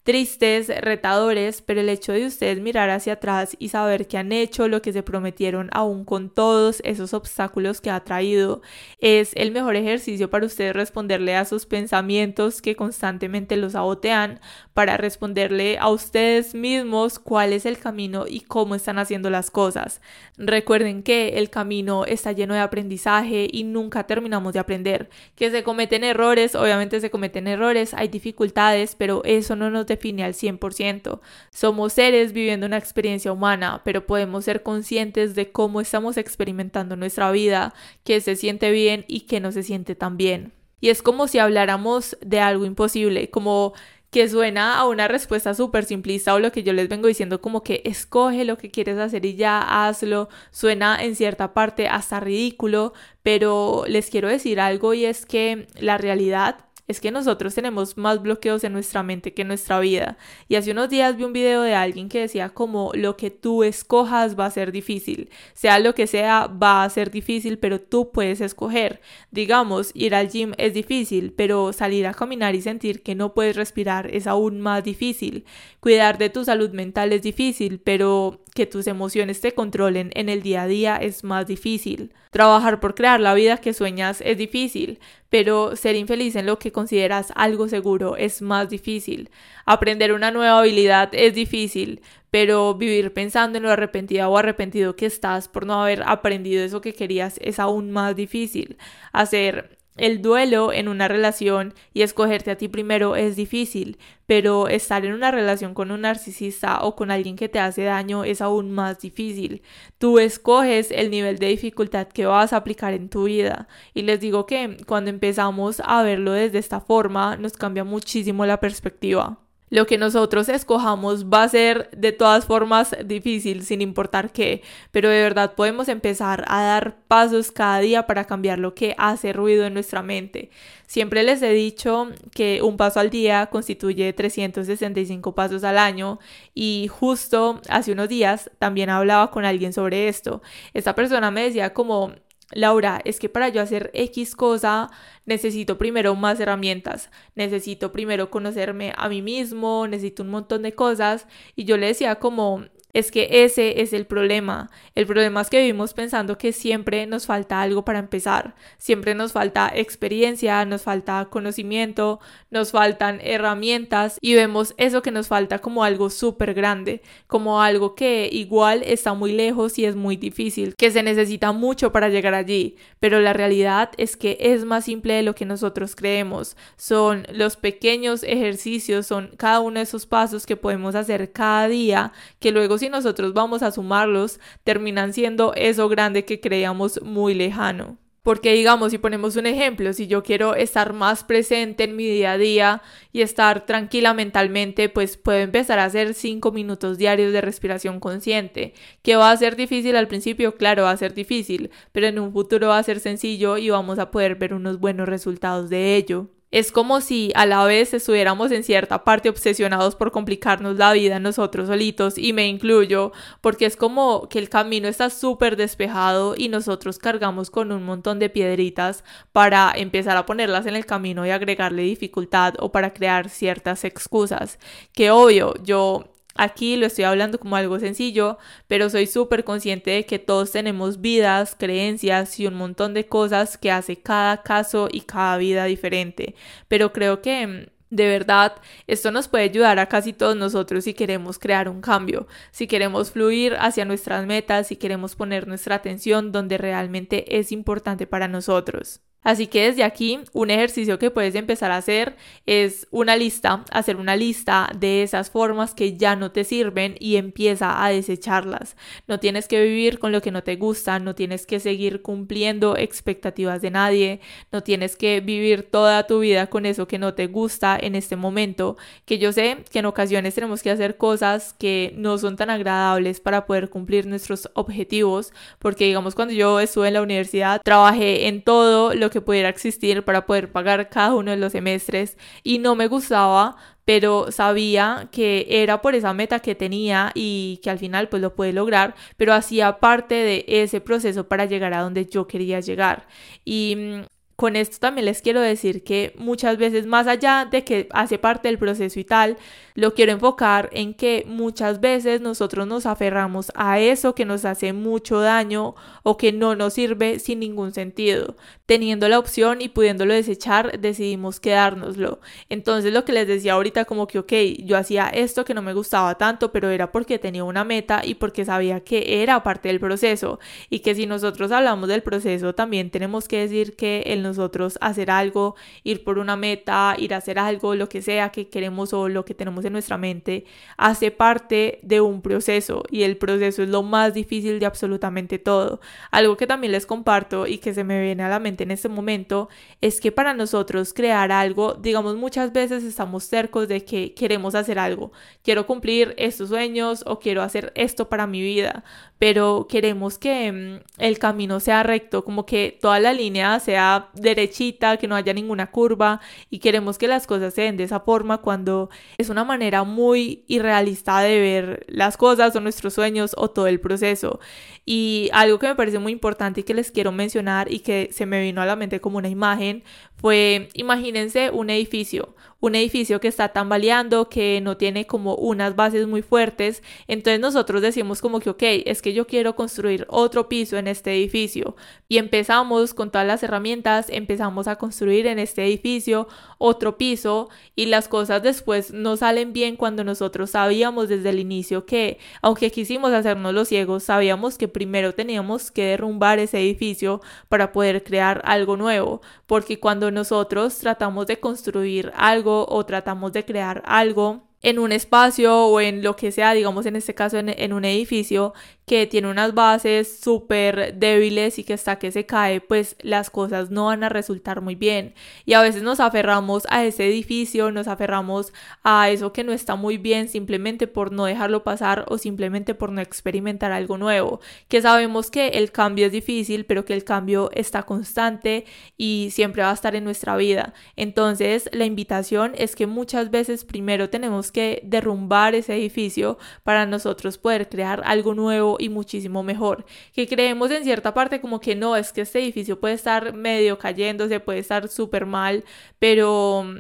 tristes, 0.06 0.68
retadores, 0.82 1.64
pero 1.64 1.82
el 1.82 1.90
hecho 1.90 2.12
de 2.12 2.28
ustedes 2.28 2.62
mirar 2.62 2.92
hacia 2.92 3.14
atrás 3.14 3.58
y 3.58 3.70
saber 3.70 4.08
que 4.08 4.20
han 4.20 4.32
hecho 4.32 4.68
lo 4.68 4.84
que 4.84 4.94
se 4.94 5.02
prometieron 5.02 5.70
aún 5.74 6.06
con 6.06 6.30
todos 6.30 6.80
esos 6.86 7.16
obstáculos 7.16 7.82
que 7.82 7.90
ha 7.90 8.00
traído 8.02 8.62
es 9.00 9.32
el 9.34 9.52
mejor 9.52 9.76
ejercicio 9.76 10.30
para 10.30 10.46
ustedes 10.46 10.76
responderle 10.76 11.36
a 11.36 11.44
sus 11.44 11.66
pensamientos 11.66 12.62
que 12.62 12.76
constantemente 12.76 13.58
los 13.58 13.72
sabotean, 13.72 14.40
para 14.76 14.98
responderle 14.98 15.80
a 15.80 15.90
ustedes 15.90 16.54
mismos 16.54 17.18
cuál 17.18 17.52
es 17.52 17.66
el 17.66 17.80
camino 17.80 18.26
y 18.28 18.42
cómo 18.42 18.76
están 18.76 19.00
haciendo 19.00 19.32
las 19.32 19.50
cosas. 19.50 20.02
Recuerden 20.38 21.02
que 21.02 21.40
el 21.40 21.50
camino 21.50 22.06
está 22.06 22.32
lleno 22.32 22.54
de 22.54 22.60
aprendizaje 22.60 23.48
y 23.52 23.64
nunca 23.64 24.06
terminamos 24.06 24.54
de 24.54 24.60
aprender, 24.60 25.10
que 25.36 25.50
se 25.50 25.64
cometen 25.64 26.04
errores, 26.04 26.54
obviamente 26.54 27.02
se 27.02 27.10
cometen 27.10 27.48
errores, 27.48 27.96
hay 27.96 28.10
dificultades, 28.10 28.96
pero 28.96 29.24
eso 29.24 29.56
no 29.56 29.72
nos 29.72 29.88
define 29.96 30.24
al 30.24 30.34
100%. 30.34 31.20
Somos 31.52 31.94
seres 31.94 32.34
viviendo 32.34 32.66
una 32.66 32.78
experiencia 32.78 33.32
humana, 33.32 33.82
pero 33.84 34.06
podemos 34.06 34.46
ser 34.46 34.64
conscientes 34.64 35.36
de 35.36 35.52
cómo 35.52 35.82
estamos 35.82 36.18
experimentando 36.18 36.96
nuestra 36.96 37.32
vida, 37.32 37.74
que 38.04 38.22
se 38.22 38.36
siente 38.36 38.72
bien 38.72 39.06
y 39.08 39.22
que 39.22 39.40
no 39.40 39.52
se 39.52 39.64
siente 39.64 39.96
tan 39.96 40.18
bien. 40.18 40.54
Y 40.82 40.90
es 40.90 41.02
como 41.02 41.28
si 41.28 41.40
habláramos 41.40 42.18
de 42.22 42.40
algo 42.40 42.66
imposible, 42.66 43.30
como 43.30 43.74
que 44.16 44.30
suena 44.30 44.78
a 44.80 44.88
una 44.88 45.10
respuesta 45.10 45.54
súper 45.54 45.84
simplista 45.84 46.34
o 46.34 46.40
lo 46.40 46.54
que 46.54 46.64
yo 46.64 46.72
les 46.72 46.88
vengo 46.88 47.10
diciendo 47.10 47.42
como 47.42 47.64
que 47.64 47.82
escoge 47.84 48.46
lo 48.46 48.58
que 48.58 48.72
quieres 48.72 48.98
hacer 48.98 49.26
y 49.26 49.36
ya 49.36 49.60
hazlo, 49.60 50.30
suena 50.52 51.04
en 51.04 51.18
cierta 51.18 51.54
parte 51.54 51.90
hasta 51.90 52.22
ridículo, 52.22 52.94
pero 53.24 53.84
les 53.90 54.10
quiero 54.10 54.30
decir 54.30 54.62
algo 54.62 54.94
y 54.94 55.04
es 55.04 55.26
que 55.26 55.68
la 55.80 55.98
realidad 55.98 56.60
es 56.88 57.02
que 57.02 57.12
nosotros 57.12 57.56
tenemos 57.56 57.98
más 57.98 58.22
bloqueos 58.22 58.64
en 58.64 58.74
nuestra 58.74 59.04
mente 59.04 59.34
que 59.34 59.42
en 59.42 59.48
nuestra 59.48 59.80
vida. 59.80 60.18
Y 60.48 60.56
hace 60.56 60.72
unos 60.72 60.90
días 60.90 61.18
vi 61.18 61.24
un 61.24 61.34
video 61.34 61.62
de 61.62 61.76
alguien 61.76 62.10
que 62.10 62.22
decía 62.22 62.50
como 62.50 62.92
lo 62.94 63.18
que 63.18 63.32
tú 63.32 63.64
escojas 63.64 64.38
va 64.40 64.46
a 64.46 64.52
ser 64.52 64.72
difícil, 64.72 65.30
sea 65.54 65.80
lo 65.80 65.96
que 65.96 66.08
sea 66.08 66.48
va 66.48 66.84
a 66.84 66.90
ser 66.90 67.12
difícil, 67.12 67.58
pero 67.58 67.82
tú 67.82 68.12
puedes 68.12 68.42
escoger. 68.42 69.02
Digamos, 69.32 69.92
ir 69.94 70.16
al 70.16 70.30
gym 70.30 70.54
es 70.58 70.74
difícil, 70.74 71.34
pero 71.34 71.74
salir 71.74 72.08
a 72.08 72.14
caminar 72.14 72.56
y 72.56 72.62
sentir 72.62 73.02
que 73.04 73.16
no 73.16 73.34
puedes 73.34 73.56
respirar 73.56 74.08
es 74.14 74.28
aún 74.28 74.62
más 74.62 74.84
difícil. 74.84 75.46
Cuidar 75.80 76.18
de 76.18 76.30
tu 76.30 76.46
salud 76.46 76.72
mental 76.72 77.14
es 77.14 77.22
difícil, 77.22 77.80
pero 77.80 78.45
que 78.56 78.66
tus 78.66 78.88
emociones 78.88 79.42
te 79.42 79.54
controlen 79.54 80.12
en 80.16 80.30
el 80.30 80.42
día 80.42 80.62
a 80.62 80.68
día 80.68 80.96
es 80.96 81.26
más 81.26 81.46
difícil. 81.46 82.14
Trabajar 82.32 82.80
por 82.80 82.96
crear 82.96 83.20
la 83.20 83.34
vida 83.34 83.58
que 83.58 83.74
sueñas 83.74 84.22
es 84.22 84.38
difícil, 84.38 85.00
pero 85.30 85.76
ser 85.76 85.98
infeliz 85.98 86.38
en 86.38 86.46
lo 86.46 86.58
que 86.58 86.72
consideras 86.72 87.34
algo 87.36 87.68
seguro 87.68 88.16
es 88.16 88.42
más 88.42 88.70
difícil. 88.70 89.30
Aprender 89.66 90.14
una 90.14 90.32
nueva 90.32 90.60
habilidad 90.60 91.10
es 91.12 91.36
difícil, 91.36 92.02
pero 92.32 92.74
vivir 92.76 93.14
pensando 93.14 93.58
en 93.58 93.66
lo 93.66 93.72
arrepentida 93.72 94.30
o 94.30 94.38
arrepentido 94.38 94.96
que 94.96 95.06
estás 95.06 95.50
por 95.50 95.66
no 95.66 95.84
haber 95.84 96.04
aprendido 96.06 96.64
eso 96.64 96.80
que 96.80 96.94
querías 96.94 97.38
es 97.42 97.60
aún 97.60 97.92
más 97.92 98.16
difícil. 98.16 98.78
Hacer 99.12 99.75
el 99.98 100.22
duelo 100.22 100.74
en 100.74 100.88
una 100.88 101.08
relación 101.08 101.74
y 101.94 102.02
escogerte 102.02 102.52
a 102.52 102.58
ti 102.58 102.68
primero 102.68 103.16
es 103.16 103.36
difícil, 103.36 103.98
pero 104.26 104.68
estar 104.68 105.06
en 105.06 105.14
una 105.14 105.32
relación 105.32 105.74
con 105.74 105.92
un 105.92 106.02
narcisista 106.02 106.84
o 106.84 106.96
con 106.96 107.12
alguien 107.12 107.36
que 107.36 107.50
te 107.50 107.60
hace 107.60 107.84
daño 107.84 108.24
es 108.24 108.42
aún 108.42 108.72
más 108.72 109.00
difícil. 109.00 109.62
Tú 109.98 110.20
escoges 110.20 110.92
el 110.92 111.12
nivel 111.12 111.40
de 111.40 111.48
dificultad 111.48 112.08
que 112.08 112.26
vas 112.26 112.54
a 112.54 112.58
aplicar 112.58 112.94
en 112.94 113.10
tu 113.10 113.26
vida. 113.26 113.68
Y 113.94 114.02
les 114.04 114.20
digo 114.20 114.46
que 114.46 114.78
cuando 114.86 115.10
empezamos 115.10 115.82
a 115.86 116.04
verlo 116.04 116.34
desde 116.34 116.60
esta 116.60 116.82
forma 116.82 117.38
nos 117.38 117.54
cambia 117.54 117.84
muchísimo 117.84 118.46
la 118.46 118.60
perspectiva 118.60 119.45
lo 119.70 119.88
que 119.88 119.98
nosotros 119.98 120.48
escojamos 120.50 121.26
va 121.26 121.44
a 121.44 121.50
ser 121.50 121.90
de 121.92 122.12
todas 122.12 122.46
formas 122.46 122.96
difícil, 123.06 123.64
sin 123.64 123.82
importar 123.82 124.32
qué, 124.32 124.62
pero 124.92 125.10
de 125.10 125.22
verdad 125.22 125.56
podemos 125.56 125.90
empezar 125.90 126.46
a 126.48 126.62
dar 126.62 126.98
pasos 127.08 127.52
cada 127.52 127.80
día 127.80 128.06
para 128.06 128.26
cambiar 128.26 128.60
lo 128.60 128.76
que 128.76 128.96
hace 128.98 129.34
ruido 129.34 129.66
en 129.66 129.74
nuestra 129.74 130.02
mente. 130.02 130.52
Siempre 130.86 131.24
les 131.24 131.42
he 131.42 131.50
dicho 131.50 132.10
que 132.34 132.62
un 132.62 132.78
paso 132.78 133.00
al 133.00 133.10
día 133.10 133.48
constituye 133.48 134.14
365 134.14 135.34
pasos 135.34 135.64
al 135.64 135.80
año 135.80 136.20
y 136.54 136.88
justo 136.92 137.60
hace 137.70 137.92
unos 137.92 138.08
días 138.08 138.52
también 138.60 138.92
hablaba 138.92 139.32
con 139.32 139.46
alguien 139.46 139.74
sobre 139.74 140.08
esto. 140.08 140.44
Esta 140.74 140.94
persona 140.94 141.32
me 141.32 141.44
decía 141.44 141.74
como 141.74 142.14
Laura, 142.52 143.02
es 143.06 143.20
que 143.20 143.30
para 143.30 143.50
yo 143.50 143.62
hacer 143.62 143.90
X 143.94 144.36
cosa 144.36 144.92
necesito 145.26 145.78
primero 145.78 146.16
más 146.16 146.40
herramientas, 146.40 147.10
necesito 147.34 147.92
primero 147.92 148.30
conocerme 148.30 148.94
a 148.98 149.10
mí 149.10 149.22
mismo, 149.22 149.88
necesito 149.88 150.24
un 150.24 150.30
montón 150.30 150.62
de 150.62 150.74
cosas. 150.74 151.28
Y 151.56 151.66
yo 151.66 151.78
le 151.78 151.88
decía 151.88 152.16
como 152.16 152.66
es 152.96 153.12
que 153.12 153.44
ese 153.44 153.82
es 153.82 153.92
el 153.92 154.06
problema. 154.06 154.72
El 154.96 155.06
problema 155.06 155.42
es 155.42 155.50
que 155.50 155.60
vivimos 155.60 155.94
pensando 155.94 156.38
que 156.38 156.54
siempre 156.54 157.06
nos 157.08 157.26
falta 157.26 157.62
algo 157.62 157.84
para 157.84 158.00
empezar. 158.00 158.56
Siempre 158.78 159.16
nos 159.16 159.34
falta 159.34 159.70
experiencia, 159.76 160.64
nos 160.64 160.84
falta 160.84 161.28
conocimiento, 161.30 162.22
nos 162.52 162.72
faltan 162.72 163.20
herramientas 163.22 164.18
y 164.22 164.36
vemos 164.36 164.74
eso 164.78 165.02
que 165.02 165.12
nos 165.12 165.28
falta 165.28 165.60
como 165.60 165.84
algo 165.84 166.10
súper 166.10 166.54
grande, 166.54 167.02
como 167.28 167.62
algo 167.62 167.96
que 167.96 168.30
igual 168.32 168.82
está 168.82 169.14
muy 169.14 169.34
lejos 169.34 169.78
y 169.78 169.84
es 169.84 169.98
muy 169.98 170.16
difícil, 170.16 170.74
que 170.78 170.90
se 170.90 171.04
necesita 171.04 171.52
mucho 171.52 171.92
para 171.92 172.08
llegar 172.08 172.34
allí. 172.34 172.78
Pero 173.02 173.20
la 173.20 173.34
realidad 173.34 173.92
es 173.98 174.16
que 174.16 174.38
es 174.40 174.64
más 174.64 174.86
simple 174.86 175.16
de 175.16 175.24
lo 175.24 175.36
que 175.36 175.44
nosotros 175.44 175.98
creemos. 175.98 176.56
Son 176.78 177.28
los 177.34 177.58
pequeños 177.58 178.24
ejercicios, 178.24 179.06
son 179.06 179.32
cada 179.36 179.60
uno 179.60 179.80
de 179.80 179.84
esos 179.84 180.06
pasos 180.06 180.46
que 180.46 180.56
podemos 180.56 180.96
hacer 180.96 181.34
cada 181.34 181.68
día 181.68 182.14
que 182.40 182.52
luego 182.52 182.78
nosotros 182.90 183.34
vamos 183.34 183.64
a 183.64 183.72
sumarlos, 183.72 184.40
terminan 184.64 185.14
siendo 185.14 185.54
eso 185.56 185.90
grande 185.90 186.26
que 186.26 186.40
creíamos 186.40 187.02
muy 187.02 187.34
lejano. 187.34 187.98
Porque 188.26 188.54
digamos, 188.54 188.90
si 188.90 188.98
ponemos 188.98 189.36
un 189.36 189.46
ejemplo, 189.46 189.94
si 189.94 190.08
yo 190.08 190.24
quiero 190.24 190.56
estar 190.56 190.94
más 190.94 191.24
presente 191.24 191.84
en 191.84 191.96
mi 191.96 192.08
día 192.08 192.32
a 192.32 192.38
día 192.40 192.82
y 193.12 193.22
estar 193.22 193.68
tranquila 193.68 194.16
mentalmente, 194.16 194.90
pues 194.90 195.16
puedo 195.16 195.38
empezar 195.38 195.78
a 195.78 195.86
hacer 195.86 196.16
5 196.16 196.52
minutos 196.52 196.98
diarios 196.98 197.32
de 197.34 197.42
respiración 197.42 198.00
consciente. 198.00 198.74
¿Que 199.04 199.16
va 199.16 199.30
a 199.30 199.38
ser 199.38 199.56
difícil 199.56 199.96
al 199.96 200.08
principio? 200.08 200.56
Claro, 200.56 200.86
va 200.86 200.92
a 200.92 200.98
ser 200.98 201.14
difícil, 201.14 201.70
pero 201.92 202.08
en 202.08 202.18
un 202.18 202.34
futuro 202.34 202.70
va 202.70 202.80
a 202.80 202.84
ser 202.84 203.00
sencillo 203.00 203.58
y 203.58 203.70
vamos 203.70 204.00
a 204.00 204.10
poder 204.10 204.38
ver 204.38 204.56
unos 204.56 204.80
buenos 204.80 205.08
resultados 205.08 205.70
de 205.70 205.96
ello. 205.96 206.32
Es 206.56 206.72
como 206.72 207.02
si 207.02 207.34
a 207.36 207.46
la 207.46 207.66
vez 207.66 207.94
estuviéramos 207.94 208.50
en 208.54 208.64
cierta 208.64 209.04
parte 209.04 209.28
obsesionados 209.28 209.98
por 209.98 210.14
complicarnos 210.14 210.78
la 210.78 210.94
vida 210.94 211.20
nosotros 211.20 211.68
solitos 211.68 212.18
y 212.18 212.32
me 212.32 212.48
incluyo 212.48 213.12
porque 213.42 213.66
es 213.66 213.76
como 213.76 214.30
que 214.30 214.40
el 214.40 214.48
camino 214.48 214.88
está 214.88 215.10
súper 215.10 215.58
despejado 215.58 216.34
y 216.38 216.48
nosotros 216.48 216.98
cargamos 216.98 217.50
con 217.50 217.74
un 217.74 217.84
montón 217.84 218.20
de 218.20 218.30
piedritas 218.30 219.04
para 219.34 219.74
empezar 219.76 220.16
a 220.16 220.26
ponerlas 220.26 220.66
en 220.66 220.78
el 220.78 220.86
camino 220.86 221.26
y 221.26 221.32
agregarle 221.32 221.82
dificultad 221.82 222.54
o 222.60 222.72
para 222.72 222.94
crear 222.94 223.28
ciertas 223.28 223.84
excusas. 223.84 224.58
Que 224.94 225.12
obvio, 225.12 225.56
yo 225.62 226.15
Aquí 226.36 226.76
lo 226.76 226.86
estoy 226.86 227.06
hablando 227.06 227.40
como 227.40 227.56
algo 227.56 227.80
sencillo, 227.80 228.38
pero 228.68 228.90
soy 228.90 229.08
súper 229.08 229.46
consciente 229.46 229.92
de 229.92 230.06
que 230.06 230.20
todos 230.20 230.52
tenemos 230.52 231.00
vidas, 231.00 231.56
creencias 231.58 232.38
y 232.40 232.48
un 232.48 232.56
montón 232.56 232.94
de 232.94 233.08
cosas 233.08 233.58
que 233.58 233.72
hace 233.72 233.98
cada 234.02 234.44
caso 234.44 234.90
y 234.92 235.02
cada 235.02 235.38
vida 235.38 235.64
diferente. 235.66 236.36
Pero 236.68 236.92
creo 236.92 237.22
que 237.22 237.48
mm, 237.48 237.66
de 237.90 238.08
verdad, 238.08 238.54
esto 238.88 239.12
nos 239.12 239.28
puede 239.30 239.46
ayudar 239.46 239.80
a 239.80 239.88
casi 239.88 240.12
todos 240.12 240.36
nosotros 240.36 240.84
si 240.84 240.94
queremos 240.94 241.40
crear 241.40 241.70
un 241.70 241.82
cambio, 241.82 242.28
si 242.52 242.68
queremos 242.68 243.12
fluir 243.12 243.56
hacia 243.58 243.86
nuestras 243.86 244.26
metas, 244.26 244.68
si 244.68 244.76
queremos 244.76 245.16
poner 245.16 245.48
nuestra 245.48 245.76
atención 245.76 246.32
donde 246.34 246.58
realmente 246.58 247.38
es 247.40 247.52
importante 247.54 248.08
para 248.08 248.28
nosotros. 248.28 249.02
Así 249.26 249.48
que 249.48 249.64
desde 249.64 249.84
aquí, 249.84 250.20
un 250.34 250.52
ejercicio 250.52 251.00
que 251.00 251.10
puedes 251.10 251.34
empezar 251.34 251.72
a 251.72 251.78
hacer 251.78 252.16
es 252.46 252.88
una 252.92 253.16
lista, 253.16 253.66
hacer 253.72 253.98
una 253.98 254.16
lista 254.16 254.70
de 254.78 255.02
esas 255.02 255.32
formas 255.32 255.74
que 255.74 255.98
ya 255.98 256.16
no 256.16 256.32
te 256.32 256.44
sirven 256.44 256.96
y 257.00 257.16
empieza 257.16 257.84
a 257.84 257.90
desecharlas. 257.90 258.78
No 259.08 259.20
tienes 259.20 259.48
que 259.48 259.64
vivir 259.64 259.98
con 259.98 260.12
lo 260.12 260.22
que 260.22 260.30
no 260.30 260.44
te 260.44 260.58
gusta, 260.58 261.00
no 261.00 261.16
tienes 261.16 261.48
que 261.48 261.60
seguir 261.60 262.04
cumpliendo 262.04 262.78
expectativas 262.78 263.64
de 263.64 263.72
nadie, 263.72 264.20
no 264.52 264.62
tienes 264.62 264.96
que 264.96 265.22
vivir 265.22 265.64
toda 265.64 266.06
tu 266.06 266.20
vida 266.20 266.46
con 266.46 266.68
eso 266.68 266.88
que 266.88 267.00
no 267.00 267.16
te 267.16 267.26
gusta 267.26 267.80
en 267.82 267.96
este 267.96 268.16
momento, 268.16 268.78
que 269.06 269.18
yo 269.18 269.34
sé 269.34 269.58
que 269.72 269.80
en 269.80 269.88
ocasiones 269.88 270.36
tenemos 270.36 270.62
que 270.62 270.70
hacer 270.70 270.98
cosas 270.98 271.56
que 271.58 271.96
no 271.98 272.20
son 272.20 272.36
tan 272.36 272.52
agradables 272.52 273.22
para 273.22 273.48
poder 273.48 273.72
cumplir 273.72 274.06
nuestros 274.06 274.52
objetivos, 274.54 275.34
porque 275.58 275.86
digamos 275.86 276.14
cuando 276.14 276.36
yo 276.36 276.60
estuve 276.60 276.90
en 276.90 276.94
la 276.94 277.02
universidad 277.02 277.60
trabajé 277.64 278.28
en 278.28 278.44
todo 278.44 278.94
lo 278.94 279.10
que 279.16 279.22
pudiera 279.22 279.48
existir 279.48 280.04
para 280.04 280.26
poder 280.26 280.52
pagar 280.52 280.90
cada 280.90 281.16
uno 281.16 281.32
de 281.32 281.38
los 281.38 281.54
semestres 281.54 282.18
y 282.44 282.60
no 282.60 282.76
me 282.76 282.90
gustaba, 282.90 283.56
pero 283.86 284.30
sabía 284.30 285.08
que 285.10 285.48
era 285.50 285.82
por 285.82 285.96
esa 285.96 286.14
meta 286.14 286.40
que 286.42 286.54
tenía 286.54 287.14
y 287.16 287.62
que 287.64 287.70
al 287.70 287.80
final 287.80 288.10
pues 288.10 288.22
lo 288.22 288.36
pude 288.36 288.52
lograr, 288.52 288.94
pero 289.16 289.34
hacía 289.34 289.80
parte 289.80 290.16
de 290.16 290.44
ese 290.50 290.82
proceso 290.82 291.30
para 291.30 291.46
llegar 291.46 291.74
a 291.74 291.80
donde 291.82 292.06
yo 292.08 292.28
quería 292.28 292.60
llegar. 292.60 293.08
Y 293.46 293.76
mm, 293.78 294.02
con 294.36 294.58
esto 294.58 294.80
también 294.80 295.06
les 295.06 295.22
quiero 295.22 295.40
decir 295.40 295.86
que 295.86 296.14
muchas 296.18 296.58
veces, 296.58 296.86
más 296.86 297.08
allá 297.08 297.48
de 297.50 297.64
que 297.64 297.88
hace 297.92 298.18
parte 298.18 298.50
del 298.50 298.58
proceso 298.58 299.00
y 299.00 299.06
tal, 299.06 299.38
lo 299.76 299.94
quiero 299.94 300.14
enfocar 300.14 300.70
en 300.72 300.94
que 300.94 301.26
muchas 301.28 301.82
veces 301.82 302.22
nosotros 302.22 302.66
nos 302.66 302.86
aferramos 302.86 303.52
a 303.56 303.80
eso 303.80 304.16
que 304.16 304.24
nos 304.24 304.46
hace 304.46 304.72
mucho 304.72 305.20
daño 305.20 305.76
o 306.02 306.16
que 306.16 306.32
no 306.32 306.56
nos 306.56 306.74
sirve 306.74 307.20
sin 307.20 307.42
ningún 307.42 307.74
sentido. 307.74 308.36
Teniendo 308.66 309.10
la 309.10 309.20
opción 309.20 309.62
y 309.62 309.68
pudiéndolo 309.68 310.14
desechar, 310.14 310.80
decidimos 310.80 311.42
quedárnoslo. 311.42 312.22
Entonces 312.48 312.94
lo 312.94 313.04
que 313.04 313.12
les 313.12 313.28
decía 313.28 313.54
ahorita 313.54 313.84
como 313.84 314.08
que, 314.08 314.20
ok, 314.20 314.34
yo 314.64 314.78
hacía 314.78 315.10
esto 315.10 315.44
que 315.44 315.54
no 315.54 315.62
me 315.62 315.74
gustaba 315.74 316.16
tanto, 316.16 316.54
pero 316.54 316.70
era 316.70 316.94
porque 316.94 317.20
tenía 317.20 317.44
una 317.44 317.66
meta 317.66 318.02
y 318.04 318.16
porque 318.16 318.46
sabía 318.46 318.80
que 318.80 319.22
era 319.24 319.44
parte 319.44 319.68
del 319.68 319.82
proceso 319.82 320.40
y 320.70 320.80
que 320.80 320.96
si 320.96 321.06
nosotros 321.06 321.52
hablamos 321.52 321.90
del 321.90 322.02
proceso 322.02 322.56
también 322.56 322.92
tenemos 322.92 323.28
que 323.28 323.40
decir 323.40 323.76
que 323.76 324.04
el 324.06 324.24
nosotros 324.24 324.78
hacer 324.80 325.12
algo, 325.12 325.56
ir 325.84 326.06
por 326.06 326.18
una 326.18 326.38
meta, 326.38 326.96
ir 326.98 327.14
a 327.14 327.18
hacer 327.18 327.40
algo, 327.40 327.76
lo 327.76 327.90
que 327.90 328.02
sea 328.02 328.30
que 328.30 328.48
queremos 328.48 328.94
o 328.94 329.10
lo 329.10 329.26
que 329.26 329.34
tenemos 329.34 329.65
en 329.68 329.74
nuestra 329.74 329.98
mente 329.98 330.46
hace 330.78 331.12
parte 331.12 331.80
de 331.82 332.02
un 332.02 332.22
proceso 332.22 332.84
y 332.90 333.04
el 333.04 333.18
proceso 333.18 333.64
es 333.64 333.70
lo 333.70 333.84
más 333.84 334.14
difícil 334.14 334.60
de 334.60 334.66
absolutamente 334.66 335.40
todo. 335.40 335.80
Algo 336.12 336.38
que 336.38 336.48
también 336.48 336.72
les 336.72 336.86
comparto 336.86 337.48
y 337.48 337.58
que 337.58 337.74
se 337.74 337.84
me 337.84 338.02
viene 338.02 338.24
a 338.24 338.30
la 338.30 338.40
mente 338.40 338.64
en 338.64 338.72
este 338.72 338.90
momento 338.90 339.50
es 339.82 340.02
que 340.02 340.12
para 340.12 340.34
nosotros 340.34 340.94
crear 340.94 341.32
algo, 341.32 341.74
digamos 341.76 342.16
muchas 342.16 342.52
veces 342.54 342.84
estamos 342.84 343.24
cercos 343.24 343.68
de 343.68 343.84
que 343.84 344.14
queremos 344.14 344.56
hacer 344.56 344.80
algo, 344.80 345.12
quiero 345.44 345.66
cumplir 345.68 346.14
estos 346.18 346.50
sueños 346.50 347.04
o 347.06 347.20
quiero 347.20 347.42
hacer 347.42 347.72
esto 347.76 348.10
para 348.10 348.28
mi 348.28 348.42
vida, 348.42 348.84
pero 349.20 349.68
queremos 349.70 350.18
que 350.18 350.52
mm, 350.52 351.02
el 351.02 351.20
camino 351.20 351.60
sea 351.60 351.84
recto, 351.84 352.24
como 352.26 352.46
que 352.46 352.78
toda 352.82 353.00
la 353.00 353.14
línea 353.14 353.60
sea 353.60 354.10
derechita, 354.14 354.98
que 354.98 355.08
no 355.08 355.16
haya 355.16 355.34
ninguna 355.34 355.72
curva 355.72 356.20
y 356.50 356.60
queremos 356.60 356.98
que 356.98 357.08
las 357.08 357.28
cosas 357.28 357.54
se 357.54 357.64
den 357.64 357.78
de 357.78 357.84
esa 357.86 358.02
forma 358.02 358.40
cuando 358.40 358.90
es 359.18 359.30
una 359.30 359.44
manera 359.44 359.84
muy 359.84 360.44
irrealista 360.48 361.20
de 361.22 361.40
ver 361.40 361.86
las 361.88 362.18
cosas 362.18 362.56
o 362.56 362.60
nuestros 362.60 362.94
sueños 362.94 363.34
o 363.38 363.50
todo 363.50 363.68
el 363.68 363.80
proceso. 363.80 364.40
Y 364.86 365.30
algo 365.34 365.58
que 365.60 365.68
me 365.68 365.76
parece 365.76 366.00
muy 366.00 366.12
importante 366.12 366.62
y 366.62 366.64
que 366.64 366.74
les 366.74 366.92
quiero 366.92 367.12
mencionar 367.12 367.72
y 367.72 367.80
que 367.80 368.10
se 368.12 368.26
me 368.26 368.42
vino 368.42 368.62
a 368.62 368.66
la 368.66 368.76
mente 368.76 369.02
como 369.02 369.18
una 369.18 369.30
imagen 369.30 369.84
fue, 370.16 370.70
imagínense 370.74 371.50
un 371.52 371.70
edificio, 371.70 372.36
un 372.60 372.74
edificio 372.76 373.20
que 373.20 373.28
está 373.28 373.50
tambaleando, 373.50 374.28
que 374.30 374.60
no 374.62 374.78
tiene 374.78 375.06
como 375.06 375.36
unas 375.36 375.76
bases 375.76 376.08
muy 376.08 376.22
fuertes, 376.22 376.82
entonces 377.08 377.40
nosotros 377.40 377.82
decimos 377.82 378.22
como 378.22 378.40
que, 378.40 378.50
ok, 378.50 378.64
es 378.86 379.02
que 379.02 379.14
yo 379.14 379.28
quiero 379.28 379.56
construir 379.56 380.06
otro 380.10 380.50
piso 380.50 380.78
en 380.78 380.88
este 380.88 381.14
edificio. 381.14 381.76
Y 382.08 382.18
empezamos 382.18 382.94
con 382.94 383.12
todas 383.12 383.28
las 383.28 383.44
herramientas, 383.44 384.08
empezamos 384.10 384.68
a 384.68 384.78
construir 384.78 385.28
en 385.28 385.38
este 385.38 385.64
edificio 385.66 386.28
otro 386.66 386.98
piso 386.98 387.50
y 387.76 387.86
las 387.86 388.08
cosas 388.08 388.42
después 388.42 388.92
no 388.92 389.18
salen 389.18 389.54
bien 389.54 389.76
cuando 389.76 390.04
nosotros 390.04 390.50
sabíamos 390.50 391.10
desde 391.10 391.30
el 391.30 391.40
inicio 391.40 391.86
que, 391.86 392.18
aunque 392.42 392.72
quisimos 392.72 393.14
hacernos 393.14 393.54
los 393.54 393.68
ciegos, 393.68 394.04
sabíamos 394.04 394.58
que 394.58 394.68
primero 394.68 395.14
teníamos 395.14 395.70
que 395.70 395.86
derrumbar 395.86 396.40
ese 396.40 396.60
edificio 396.60 397.22
para 397.50 397.72
poder 397.72 398.04
crear 398.04 398.42
algo 398.46 398.78
nuevo, 398.78 399.22
porque 399.46 399.80
cuando 399.80 400.10
nosotros 400.10 400.80
tratamos 400.80 401.28
de 401.28 401.40
construir 401.40 402.12
algo 402.16 402.66
o 402.68 402.84
tratamos 402.84 403.32
de 403.32 403.46
crear 403.46 403.84
algo, 403.86 404.45
en 404.66 404.80
un 404.80 404.92
espacio 404.92 405.68
o 405.68 405.80
en 405.80 406.02
lo 406.02 406.16
que 406.16 406.32
sea, 406.32 406.56
digamos 406.56 406.88
en 406.88 406.96
este 406.96 407.14
caso 407.14 407.38
en, 407.38 407.72
un 407.74 407.86
edificio, 407.86 408.56
que 408.88 409.06
tiene 409.06 409.30
unas 409.30 409.54
bases 409.54 410.20
súper 410.20 410.96
débiles 410.96 411.60
y 411.60 411.64
que 411.64 411.74
hasta 411.74 411.98
que 411.98 412.12
se 412.12 412.26
cae, 412.26 412.62
pues 412.62 412.96
las 413.02 413.30
cosas 413.30 413.70
no 413.70 413.86
van 413.86 414.04
a 414.04 414.10
resultar 414.10 414.62
muy 414.62 414.74
bien. 414.74 415.14
Y 415.46 415.54
a 415.54 415.62
veces 415.62 415.84
nos 415.84 416.00
aferramos 416.00 416.66
a 416.72 416.84
ese 416.84 417.08
edificio, 417.08 417.72
nos 417.72 417.88
aferramos 417.88 418.54
a 418.84 419.10
eso 419.12 419.34
que 419.34 419.44
no 419.44 419.54
está 419.54 419.76
muy 419.76 419.98
bien 419.98 420.30
simplemente 420.30 420.88
por 420.88 421.12
no 421.12 421.26
dejarlo 421.26 421.64
pasar 421.64 422.06
o 422.08 422.18
simplemente 422.18 422.74
por 422.74 422.92
no 422.92 423.02
experimentar 423.02 423.72
algo 423.72 424.00
nuevo. 424.00 424.40
Que 424.68 424.82
sabemos 424.82 425.30
que 425.30 425.50
el 425.50 425.72
cambio 425.72 426.08
es 426.08 426.12
difícil, 426.12 426.66
pero 426.66 426.86
que 426.86 426.94
el 426.94 427.04
cambio 427.04 427.52
está 427.54 427.84
constante 427.84 428.66
y 428.98 429.30
siempre 429.32 429.62
va 429.62 429.70
a 429.70 429.76
estar 429.76 429.96
en 429.96 430.04
nuestra 430.04 430.36
vida. 430.38 430.74
Entonces, 430.96 431.70
la 431.72 431.86
invitación 431.86 432.54
es 432.56 432.76
que 432.76 432.88
muchas 432.88 433.30
veces 433.30 433.64
primero 433.64 434.10
tenemos 434.10 434.52
que 434.56 434.80
derrumbar 434.86 435.54
ese 435.54 435.76
edificio 435.76 436.38
para 436.64 436.86
nosotros 436.86 437.38
poder 437.38 437.68
crear 437.68 438.02
algo 438.06 438.34
nuevo 438.34 438.78
y 438.80 438.88
muchísimo 438.88 439.44
mejor. 439.44 439.86
Que 440.14 440.28
creemos 440.28 440.72
en 440.72 440.86
cierta 440.86 441.14
parte 441.14 441.42
como 441.42 441.60
que 441.60 441.76
no, 441.76 441.98
es 441.98 442.14
que 442.14 442.22
este 442.22 442.40
edificio 442.40 442.80
puede 442.80 442.94
estar 442.94 443.34
medio 443.34 443.78
cayéndose, 443.78 444.40
puede 444.40 444.60
estar 444.60 444.88
súper 444.88 445.26
mal, 445.26 445.66
pero 446.00 446.64
mm, 446.64 446.78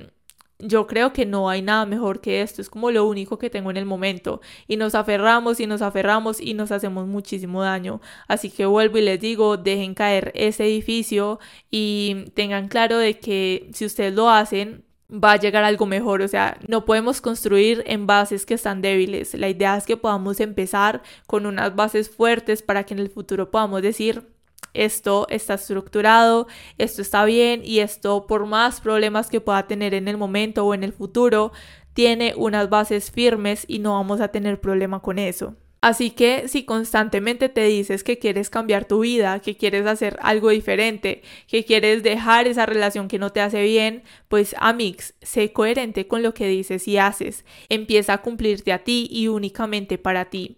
yo 0.59 0.87
creo 0.87 1.11
que 1.11 1.25
no 1.25 1.49
hay 1.49 1.61
nada 1.61 1.85
mejor 1.85 2.21
que 2.21 2.41
esto, 2.41 2.61
es 2.61 2.69
como 2.69 2.91
lo 2.91 3.05
único 3.05 3.37
que 3.37 3.49
tengo 3.49 3.71
en 3.71 3.77
el 3.77 3.85
momento 3.85 4.39
y 4.69 4.77
nos 4.77 4.95
aferramos 4.95 5.59
y 5.59 5.67
nos 5.67 5.81
aferramos 5.81 6.39
y 6.39 6.53
nos 6.53 6.71
hacemos 6.71 7.07
muchísimo 7.07 7.61
daño. 7.61 7.99
Así 8.29 8.49
que 8.49 8.65
vuelvo 8.65 8.97
y 8.99 9.01
les 9.01 9.19
digo, 9.19 9.57
dejen 9.57 9.95
caer 9.95 10.31
ese 10.33 10.63
edificio 10.65 11.39
y 11.69 12.25
tengan 12.35 12.69
claro 12.69 12.97
de 12.97 13.19
que 13.19 13.69
si 13.73 13.85
ustedes 13.85 14.13
lo 14.13 14.29
hacen, 14.29 14.85
va 15.23 15.33
a 15.33 15.37
llegar 15.37 15.63
algo 15.63 15.85
mejor. 15.85 16.21
O 16.21 16.27
sea, 16.27 16.57
no 16.67 16.85
podemos 16.85 17.21
construir 17.21 17.83
en 17.87 18.07
bases 18.07 18.45
que 18.45 18.55
están 18.55 18.81
débiles. 18.81 19.33
La 19.33 19.49
idea 19.49 19.77
es 19.77 19.85
que 19.85 19.97
podamos 19.97 20.39
empezar 20.39 21.01
con 21.27 21.45
unas 21.45 21.75
bases 21.75 22.09
fuertes 22.09 22.61
para 22.61 22.83
que 22.83 22.93
en 22.93 22.99
el 22.99 23.09
futuro 23.09 23.51
podamos 23.51 23.81
decir, 23.81 24.27
esto 24.73 25.25
está 25.29 25.55
estructurado, 25.55 26.47
esto 26.77 27.01
está 27.01 27.25
bien 27.25 27.61
y 27.63 27.79
esto 27.79 28.27
por 28.27 28.45
más 28.45 28.81
problemas 28.81 29.29
que 29.29 29.41
pueda 29.41 29.67
tener 29.67 29.93
en 29.93 30.07
el 30.07 30.17
momento 30.17 30.65
o 30.65 30.73
en 30.73 30.83
el 30.83 30.93
futuro, 30.93 31.51
tiene 31.93 32.33
unas 32.35 32.69
bases 32.69 33.09
firmes 33.09 33.63
y 33.67 33.79
no 33.79 33.93
vamos 33.93 34.19
a 34.19 34.27
tener 34.27 34.59
problema 34.59 35.01
con 35.01 35.17
eso. 35.17 35.55
Así 35.85 36.09
que 36.09 36.47
si 36.47 36.63
constantemente 36.63 37.47
te 37.47 37.63
dices 37.65 38.03
que 38.03 38.17
quieres 38.17 38.49
cambiar 38.49 38.85
tu 38.85 39.01
vida, 39.01 39.39
que 39.39 39.55
quieres 39.55 39.85
hacer 39.85 40.17
algo 40.19 40.49
diferente, 40.49 41.21
que 41.47 41.63
quieres 41.63 42.01
dejar 42.01 42.47
esa 42.47 42.65
relación 42.65 43.07
que 43.07 43.19
no 43.19 43.31
te 43.31 43.39
hace 43.39 43.61
bien, 43.61 44.01
pues 44.27 44.55
Amix, 44.57 45.13
sé 45.21 45.53
coherente 45.53 46.07
con 46.07 46.23
lo 46.23 46.33
que 46.33 46.47
dices 46.47 46.87
y 46.87 46.97
haces. 46.97 47.45
Empieza 47.69 48.13
a 48.13 48.21
cumplirte 48.23 48.73
a 48.73 48.83
ti 48.83 49.07
y 49.11 49.27
únicamente 49.27 49.99
para 49.99 50.25
ti. 50.25 50.57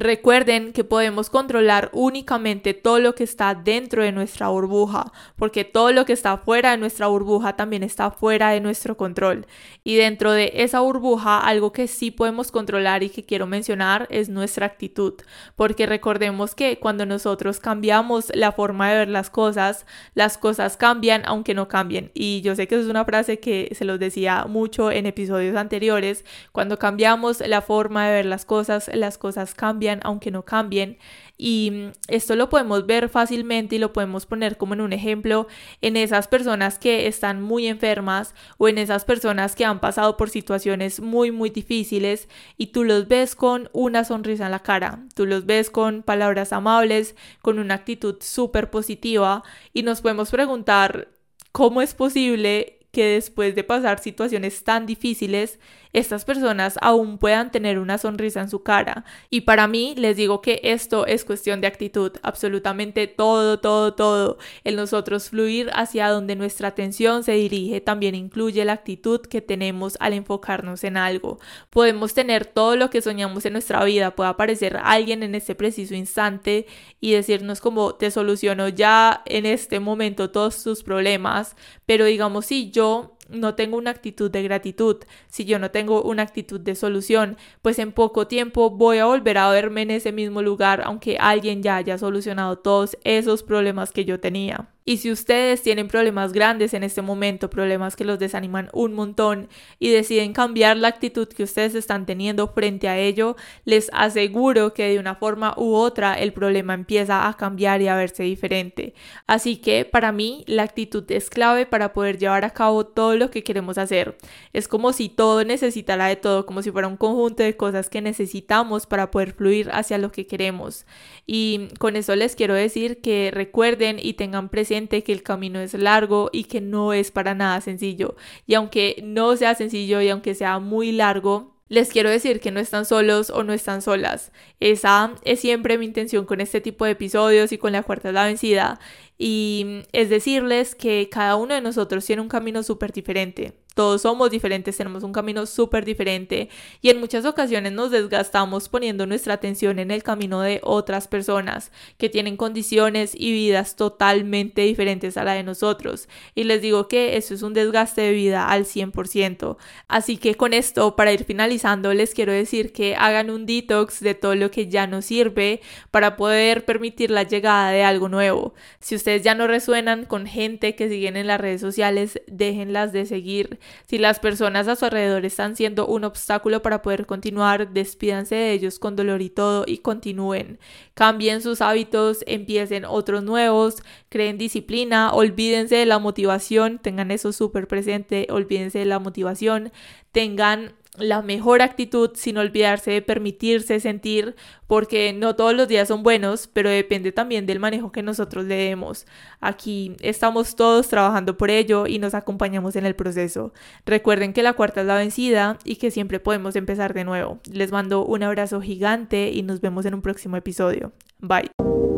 Recuerden 0.00 0.72
que 0.72 0.84
podemos 0.84 1.28
controlar 1.28 1.90
únicamente 1.92 2.72
todo 2.72 3.00
lo 3.00 3.16
que 3.16 3.24
está 3.24 3.56
dentro 3.56 4.04
de 4.04 4.12
nuestra 4.12 4.46
burbuja, 4.46 5.10
porque 5.34 5.64
todo 5.64 5.90
lo 5.90 6.04
que 6.04 6.12
está 6.12 6.36
fuera 6.36 6.70
de 6.70 6.76
nuestra 6.76 7.08
burbuja 7.08 7.56
también 7.56 7.82
está 7.82 8.12
fuera 8.12 8.50
de 8.50 8.60
nuestro 8.60 8.96
control. 8.96 9.48
Y 9.82 9.96
dentro 9.96 10.30
de 10.30 10.52
esa 10.54 10.78
burbuja, 10.78 11.40
algo 11.40 11.72
que 11.72 11.88
sí 11.88 12.12
podemos 12.12 12.52
controlar 12.52 13.02
y 13.02 13.10
que 13.10 13.24
quiero 13.24 13.48
mencionar 13.48 14.06
es 14.08 14.28
nuestra 14.28 14.66
actitud, 14.66 15.14
porque 15.56 15.84
recordemos 15.84 16.54
que 16.54 16.78
cuando 16.78 17.04
nosotros 17.04 17.58
cambiamos 17.58 18.30
la 18.36 18.52
forma 18.52 18.90
de 18.90 18.98
ver 18.98 19.08
las 19.08 19.30
cosas, 19.30 19.84
las 20.14 20.38
cosas 20.38 20.76
cambian 20.76 21.22
aunque 21.24 21.54
no 21.54 21.66
cambien. 21.66 22.12
Y 22.14 22.40
yo 22.42 22.54
sé 22.54 22.68
que 22.68 22.78
es 22.78 22.86
una 22.86 23.04
frase 23.04 23.40
que 23.40 23.74
se 23.74 23.84
los 23.84 23.98
decía 23.98 24.44
mucho 24.48 24.92
en 24.92 25.06
episodios 25.06 25.56
anteriores, 25.56 26.24
cuando 26.52 26.78
cambiamos 26.78 27.40
la 27.40 27.62
forma 27.62 28.06
de 28.06 28.12
ver 28.12 28.26
las 28.26 28.44
cosas, 28.44 28.88
las 28.94 29.18
cosas 29.18 29.54
cambian 29.54 29.87
aunque 30.02 30.30
no 30.30 30.44
cambien. 30.44 30.98
Y 31.36 31.70
mm, 31.70 31.92
esto 32.08 32.36
lo 32.36 32.48
podemos 32.48 32.86
ver 32.86 33.08
fácilmente 33.08 33.76
y 33.76 33.78
lo 33.78 33.92
podemos 33.92 34.26
poner 34.26 34.56
como 34.56 34.74
en 34.74 34.80
un 34.80 34.92
ejemplo 34.92 35.46
en 35.80 35.96
esas 35.96 36.28
personas 36.28 36.78
que 36.78 37.06
están 37.06 37.42
muy 37.42 37.66
enfermas 37.66 38.34
o 38.58 38.68
en 38.68 38.78
esas 38.78 39.04
personas 39.04 39.54
que 39.54 39.64
han 39.64 39.80
pasado 39.80 40.16
por 40.16 40.30
situaciones 40.30 41.00
muy 41.00 41.30
muy 41.30 41.50
difíciles 41.50 42.28
y 42.56 42.68
tú 42.68 42.84
los 42.84 43.08
ves 43.08 43.34
con 43.34 43.70
una 43.72 44.04
sonrisa 44.04 44.46
en 44.46 44.52
la 44.52 44.60
cara, 44.60 45.06
tú 45.14 45.26
los 45.26 45.46
ves 45.46 45.70
con 45.70 46.02
palabras 46.02 46.52
amables, 46.52 47.14
con 47.40 47.58
una 47.58 47.74
actitud 47.74 48.16
súper 48.20 48.70
positiva 48.70 49.42
y 49.72 49.82
nos 49.82 50.00
podemos 50.00 50.30
preguntar 50.30 51.08
¿cómo 51.52 51.82
es 51.82 51.94
posible 51.94 52.78
que 52.90 53.04
después 53.04 53.54
de 53.54 53.64
pasar 53.64 53.98
situaciones 54.00 54.64
tan 54.64 54.86
difíciles, 54.86 55.58
estas 55.98 56.24
personas 56.24 56.78
aún 56.80 57.18
puedan 57.18 57.50
tener 57.50 57.78
una 57.78 57.98
sonrisa 57.98 58.40
en 58.40 58.48
su 58.48 58.62
cara. 58.62 59.04
Y 59.30 59.42
para 59.42 59.66
mí 59.66 59.94
les 59.96 60.16
digo 60.16 60.40
que 60.40 60.60
esto 60.62 61.06
es 61.06 61.24
cuestión 61.24 61.60
de 61.60 61.66
actitud, 61.66 62.12
absolutamente 62.22 63.06
todo, 63.06 63.60
todo, 63.60 63.94
todo. 63.94 64.38
El 64.64 64.76
nosotros 64.76 65.30
fluir 65.30 65.70
hacia 65.74 66.08
donde 66.08 66.36
nuestra 66.36 66.68
atención 66.68 67.24
se 67.24 67.32
dirige 67.32 67.80
también 67.80 68.14
incluye 68.14 68.64
la 68.64 68.72
actitud 68.72 69.20
que 69.20 69.40
tenemos 69.40 69.96
al 70.00 70.12
enfocarnos 70.12 70.84
en 70.84 70.96
algo. 70.96 71.38
Podemos 71.70 72.14
tener 72.14 72.46
todo 72.46 72.76
lo 72.76 72.90
que 72.90 73.02
soñamos 73.02 73.44
en 73.44 73.52
nuestra 73.54 73.84
vida, 73.84 74.14
puede 74.14 74.30
aparecer 74.30 74.78
alguien 74.82 75.22
en 75.22 75.34
este 75.34 75.54
preciso 75.54 75.94
instante 75.94 76.66
y 77.00 77.12
decirnos 77.12 77.60
como 77.60 77.94
te 77.94 78.10
soluciono 78.10 78.68
ya 78.68 79.22
en 79.26 79.46
este 79.46 79.80
momento 79.80 80.30
todos 80.30 80.62
tus 80.62 80.82
problemas, 80.82 81.56
pero 81.86 82.04
digamos 82.04 82.46
si 82.46 82.70
yo 82.70 83.17
no 83.28 83.54
tengo 83.54 83.76
una 83.76 83.90
actitud 83.90 84.30
de 84.30 84.42
gratitud, 84.42 84.96
si 85.28 85.44
yo 85.44 85.58
no 85.58 85.70
tengo 85.70 86.02
una 86.02 86.22
actitud 86.22 86.60
de 86.60 86.74
solución, 86.74 87.36
pues 87.62 87.78
en 87.78 87.92
poco 87.92 88.26
tiempo 88.26 88.70
voy 88.70 88.98
a 88.98 89.06
volver 89.06 89.38
a 89.38 89.50
verme 89.50 89.82
en 89.82 89.90
ese 89.90 90.12
mismo 90.12 90.42
lugar 90.42 90.82
aunque 90.84 91.18
alguien 91.18 91.62
ya 91.62 91.76
haya 91.76 91.98
solucionado 91.98 92.58
todos 92.58 92.96
esos 93.04 93.42
problemas 93.42 93.92
que 93.92 94.04
yo 94.04 94.20
tenía. 94.20 94.68
Y 94.88 94.96
si 94.96 95.12
ustedes 95.12 95.60
tienen 95.60 95.86
problemas 95.86 96.32
grandes 96.32 96.72
en 96.72 96.82
este 96.82 97.02
momento, 97.02 97.50
problemas 97.50 97.94
que 97.94 98.06
los 98.06 98.18
desaniman 98.18 98.70
un 98.72 98.94
montón 98.94 99.50
y 99.78 99.90
deciden 99.90 100.32
cambiar 100.32 100.78
la 100.78 100.88
actitud 100.88 101.28
que 101.28 101.42
ustedes 101.42 101.74
están 101.74 102.06
teniendo 102.06 102.48
frente 102.48 102.88
a 102.88 102.96
ello, 102.96 103.36
les 103.66 103.90
aseguro 103.92 104.72
que 104.72 104.88
de 104.88 104.98
una 104.98 105.14
forma 105.14 105.52
u 105.58 105.74
otra 105.74 106.14
el 106.14 106.32
problema 106.32 106.72
empieza 106.72 107.28
a 107.28 107.34
cambiar 107.34 107.82
y 107.82 107.88
a 107.88 107.96
verse 107.96 108.22
diferente. 108.22 108.94
Así 109.26 109.58
que 109.58 109.84
para 109.84 110.10
mí 110.10 110.42
la 110.46 110.62
actitud 110.62 111.04
es 111.12 111.28
clave 111.28 111.66
para 111.66 111.92
poder 111.92 112.16
llevar 112.16 112.46
a 112.46 112.50
cabo 112.54 112.86
todo 112.86 113.14
lo 113.14 113.30
que 113.30 113.44
queremos 113.44 113.76
hacer. 113.76 114.16
Es 114.54 114.68
como 114.68 114.94
si 114.94 115.10
todo 115.10 115.44
necesitara 115.44 116.06
de 116.06 116.16
todo, 116.16 116.46
como 116.46 116.62
si 116.62 116.70
fuera 116.70 116.88
un 116.88 116.96
conjunto 116.96 117.42
de 117.42 117.58
cosas 117.58 117.90
que 117.90 118.00
necesitamos 118.00 118.86
para 118.86 119.10
poder 119.10 119.34
fluir 119.34 119.68
hacia 119.70 119.98
lo 119.98 120.12
que 120.12 120.26
queremos. 120.26 120.86
Y 121.26 121.68
con 121.78 121.94
eso 121.94 122.16
les 122.16 122.34
quiero 122.36 122.54
decir 122.54 123.02
que 123.02 123.30
recuerden 123.30 123.98
y 124.00 124.14
tengan 124.14 124.48
presente 124.48 124.77
que 124.86 125.12
el 125.12 125.22
camino 125.22 125.58
es 125.58 125.74
largo 125.74 126.30
y 126.32 126.44
que 126.44 126.60
no 126.60 126.92
es 126.92 127.10
para 127.10 127.34
nada 127.34 127.60
sencillo. 127.60 128.14
Y 128.46 128.54
aunque 128.54 129.02
no 129.02 129.36
sea 129.36 129.54
sencillo 129.54 130.00
y 130.00 130.08
aunque 130.08 130.34
sea 130.34 130.60
muy 130.60 130.92
largo, 130.92 131.58
les 131.68 131.90
quiero 131.90 132.08
decir 132.08 132.40
que 132.40 132.50
no 132.50 132.60
están 132.60 132.84
solos 132.86 133.30
o 133.30 133.42
no 133.42 133.52
están 133.52 133.82
solas. 133.82 134.32
Esa 134.60 135.14
es 135.24 135.40
siempre 135.40 135.76
mi 135.78 135.84
intención 135.84 136.24
con 136.24 136.40
este 136.40 136.60
tipo 136.60 136.84
de 136.84 136.92
episodios 136.92 137.52
y 137.52 137.58
con 137.58 137.72
la 137.72 137.82
cuarta 137.82 138.12
la 138.12 138.24
vencida. 138.24 138.80
Y 139.18 139.82
es 139.92 140.08
decirles 140.08 140.74
que 140.74 141.08
cada 141.10 141.36
uno 141.36 141.54
de 141.54 141.60
nosotros 141.60 142.06
tiene 142.06 142.22
un 142.22 142.28
camino 142.28 142.62
súper 142.62 142.92
diferente. 142.92 143.52
Todos 143.78 144.02
somos 144.02 144.28
diferentes, 144.32 144.76
tenemos 144.76 145.04
un 145.04 145.12
camino 145.12 145.46
súper 145.46 145.84
diferente 145.84 146.48
y 146.82 146.90
en 146.90 146.98
muchas 146.98 147.24
ocasiones 147.24 147.70
nos 147.70 147.92
desgastamos 147.92 148.68
poniendo 148.68 149.06
nuestra 149.06 149.34
atención 149.34 149.78
en 149.78 149.92
el 149.92 150.02
camino 150.02 150.40
de 150.40 150.60
otras 150.64 151.06
personas 151.06 151.70
que 151.96 152.08
tienen 152.08 152.36
condiciones 152.36 153.12
y 153.14 153.30
vidas 153.30 153.76
totalmente 153.76 154.62
diferentes 154.62 155.16
a 155.16 155.22
la 155.22 155.34
de 155.34 155.44
nosotros. 155.44 156.08
Y 156.34 156.42
les 156.42 156.60
digo 156.60 156.88
que 156.88 157.16
eso 157.16 157.34
es 157.34 157.42
un 157.42 157.54
desgaste 157.54 158.00
de 158.00 158.10
vida 158.10 158.48
al 158.48 158.64
100%. 158.64 159.56
Así 159.86 160.16
que 160.16 160.34
con 160.34 160.54
esto, 160.54 160.96
para 160.96 161.12
ir 161.12 161.22
finalizando, 161.22 161.94
les 161.94 162.14
quiero 162.14 162.32
decir 162.32 162.72
que 162.72 162.96
hagan 162.96 163.30
un 163.30 163.46
detox 163.46 164.00
de 164.00 164.16
todo 164.16 164.34
lo 164.34 164.50
que 164.50 164.66
ya 164.66 164.88
no 164.88 165.02
sirve 165.02 165.60
para 165.92 166.16
poder 166.16 166.64
permitir 166.64 167.12
la 167.12 167.22
llegada 167.22 167.70
de 167.70 167.84
algo 167.84 168.08
nuevo. 168.08 168.54
Si 168.80 168.96
ustedes 168.96 169.22
ya 169.22 169.36
no 169.36 169.46
resuenan 169.46 170.04
con 170.04 170.26
gente 170.26 170.74
que 170.74 170.88
siguen 170.88 171.16
en 171.16 171.28
las 171.28 171.40
redes 171.40 171.60
sociales, 171.60 172.20
déjenlas 172.26 172.92
de 172.92 173.06
seguir 173.06 173.60
si 173.86 173.98
las 173.98 174.18
personas 174.20 174.68
a 174.68 174.76
su 174.76 174.84
alrededor 174.84 175.24
están 175.24 175.56
siendo 175.56 175.86
un 175.86 176.04
obstáculo 176.04 176.62
para 176.62 176.82
poder 176.82 177.06
continuar, 177.06 177.72
despídanse 177.72 178.34
de 178.34 178.52
ellos 178.52 178.78
con 178.78 178.96
dolor 178.96 179.22
y 179.22 179.30
todo 179.30 179.64
y 179.66 179.78
continúen. 179.78 180.58
Cambien 180.94 181.42
sus 181.42 181.60
hábitos, 181.60 182.24
empiecen 182.26 182.84
otros 182.84 183.22
nuevos, 183.22 183.82
creen 184.08 184.38
disciplina, 184.38 185.12
olvídense 185.12 185.76
de 185.76 185.86
la 185.86 185.98
motivación, 185.98 186.78
tengan 186.78 187.10
eso 187.10 187.32
súper 187.32 187.68
presente, 187.68 188.26
olvídense 188.30 188.78
de 188.78 188.86
la 188.86 188.98
motivación, 188.98 189.72
tengan 190.12 190.72
la 190.98 191.22
mejor 191.22 191.62
actitud 191.62 192.10
sin 192.14 192.38
olvidarse 192.38 192.90
de 192.90 193.02
permitirse 193.02 193.80
sentir, 193.80 194.36
porque 194.66 195.12
no 195.12 195.36
todos 195.36 195.54
los 195.54 195.68
días 195.68 195.88
son 195.88 196.02
buenos, 196.02 196.46
pero 196.46 196.70
depende 196.70 197.12
también 197.12 197.46
del 197.46 197.60
manejo 197.60 197.92
que 197.92 198.02
nosotros 198.02 198.44
le 198.44 198.56
demos. 198.56 199.06
Aquí 199.40 199.96
estamos 200.00 200.56
todos 200.56 200.88
trabajando 200.88 201.36
por 201.36 201.50
ello 201.50 201.86
y 201.86 201.98
nos 201.98 202.14
acompañamos 202.14 202.76
en 202.76 202.86
el 202.86 202.94
proceso. 202.94 203.52
Recuerden 203.86 204.32
que 204.32 204.42
la 204.42 204.52
cuarta 204.52 204.82
es 204.82 204.86
la 204.86 204.96
vencida 204.96 205.58
y 205.64 205.76
que 205.76 205.90
siempre 205.90 206.20
podemos 206.20 206.56
empezar 206.56 206.94
de 206.94 207.04
nuevo. 207.04 207.40
Les 207.50 207.72
mando 207.72 208.04
un 208.04 208.22
abrazo 208.22 208.60
gigante 208.60 209.30
y 209.30 209.42
nos 209.42 209.60
vemos 209.60 209.86
en 209.86 209.94
un 209.94 210.02
próximo 210.02 210.36
episodio. 210.36 210.92
Bye. 211.20 211.97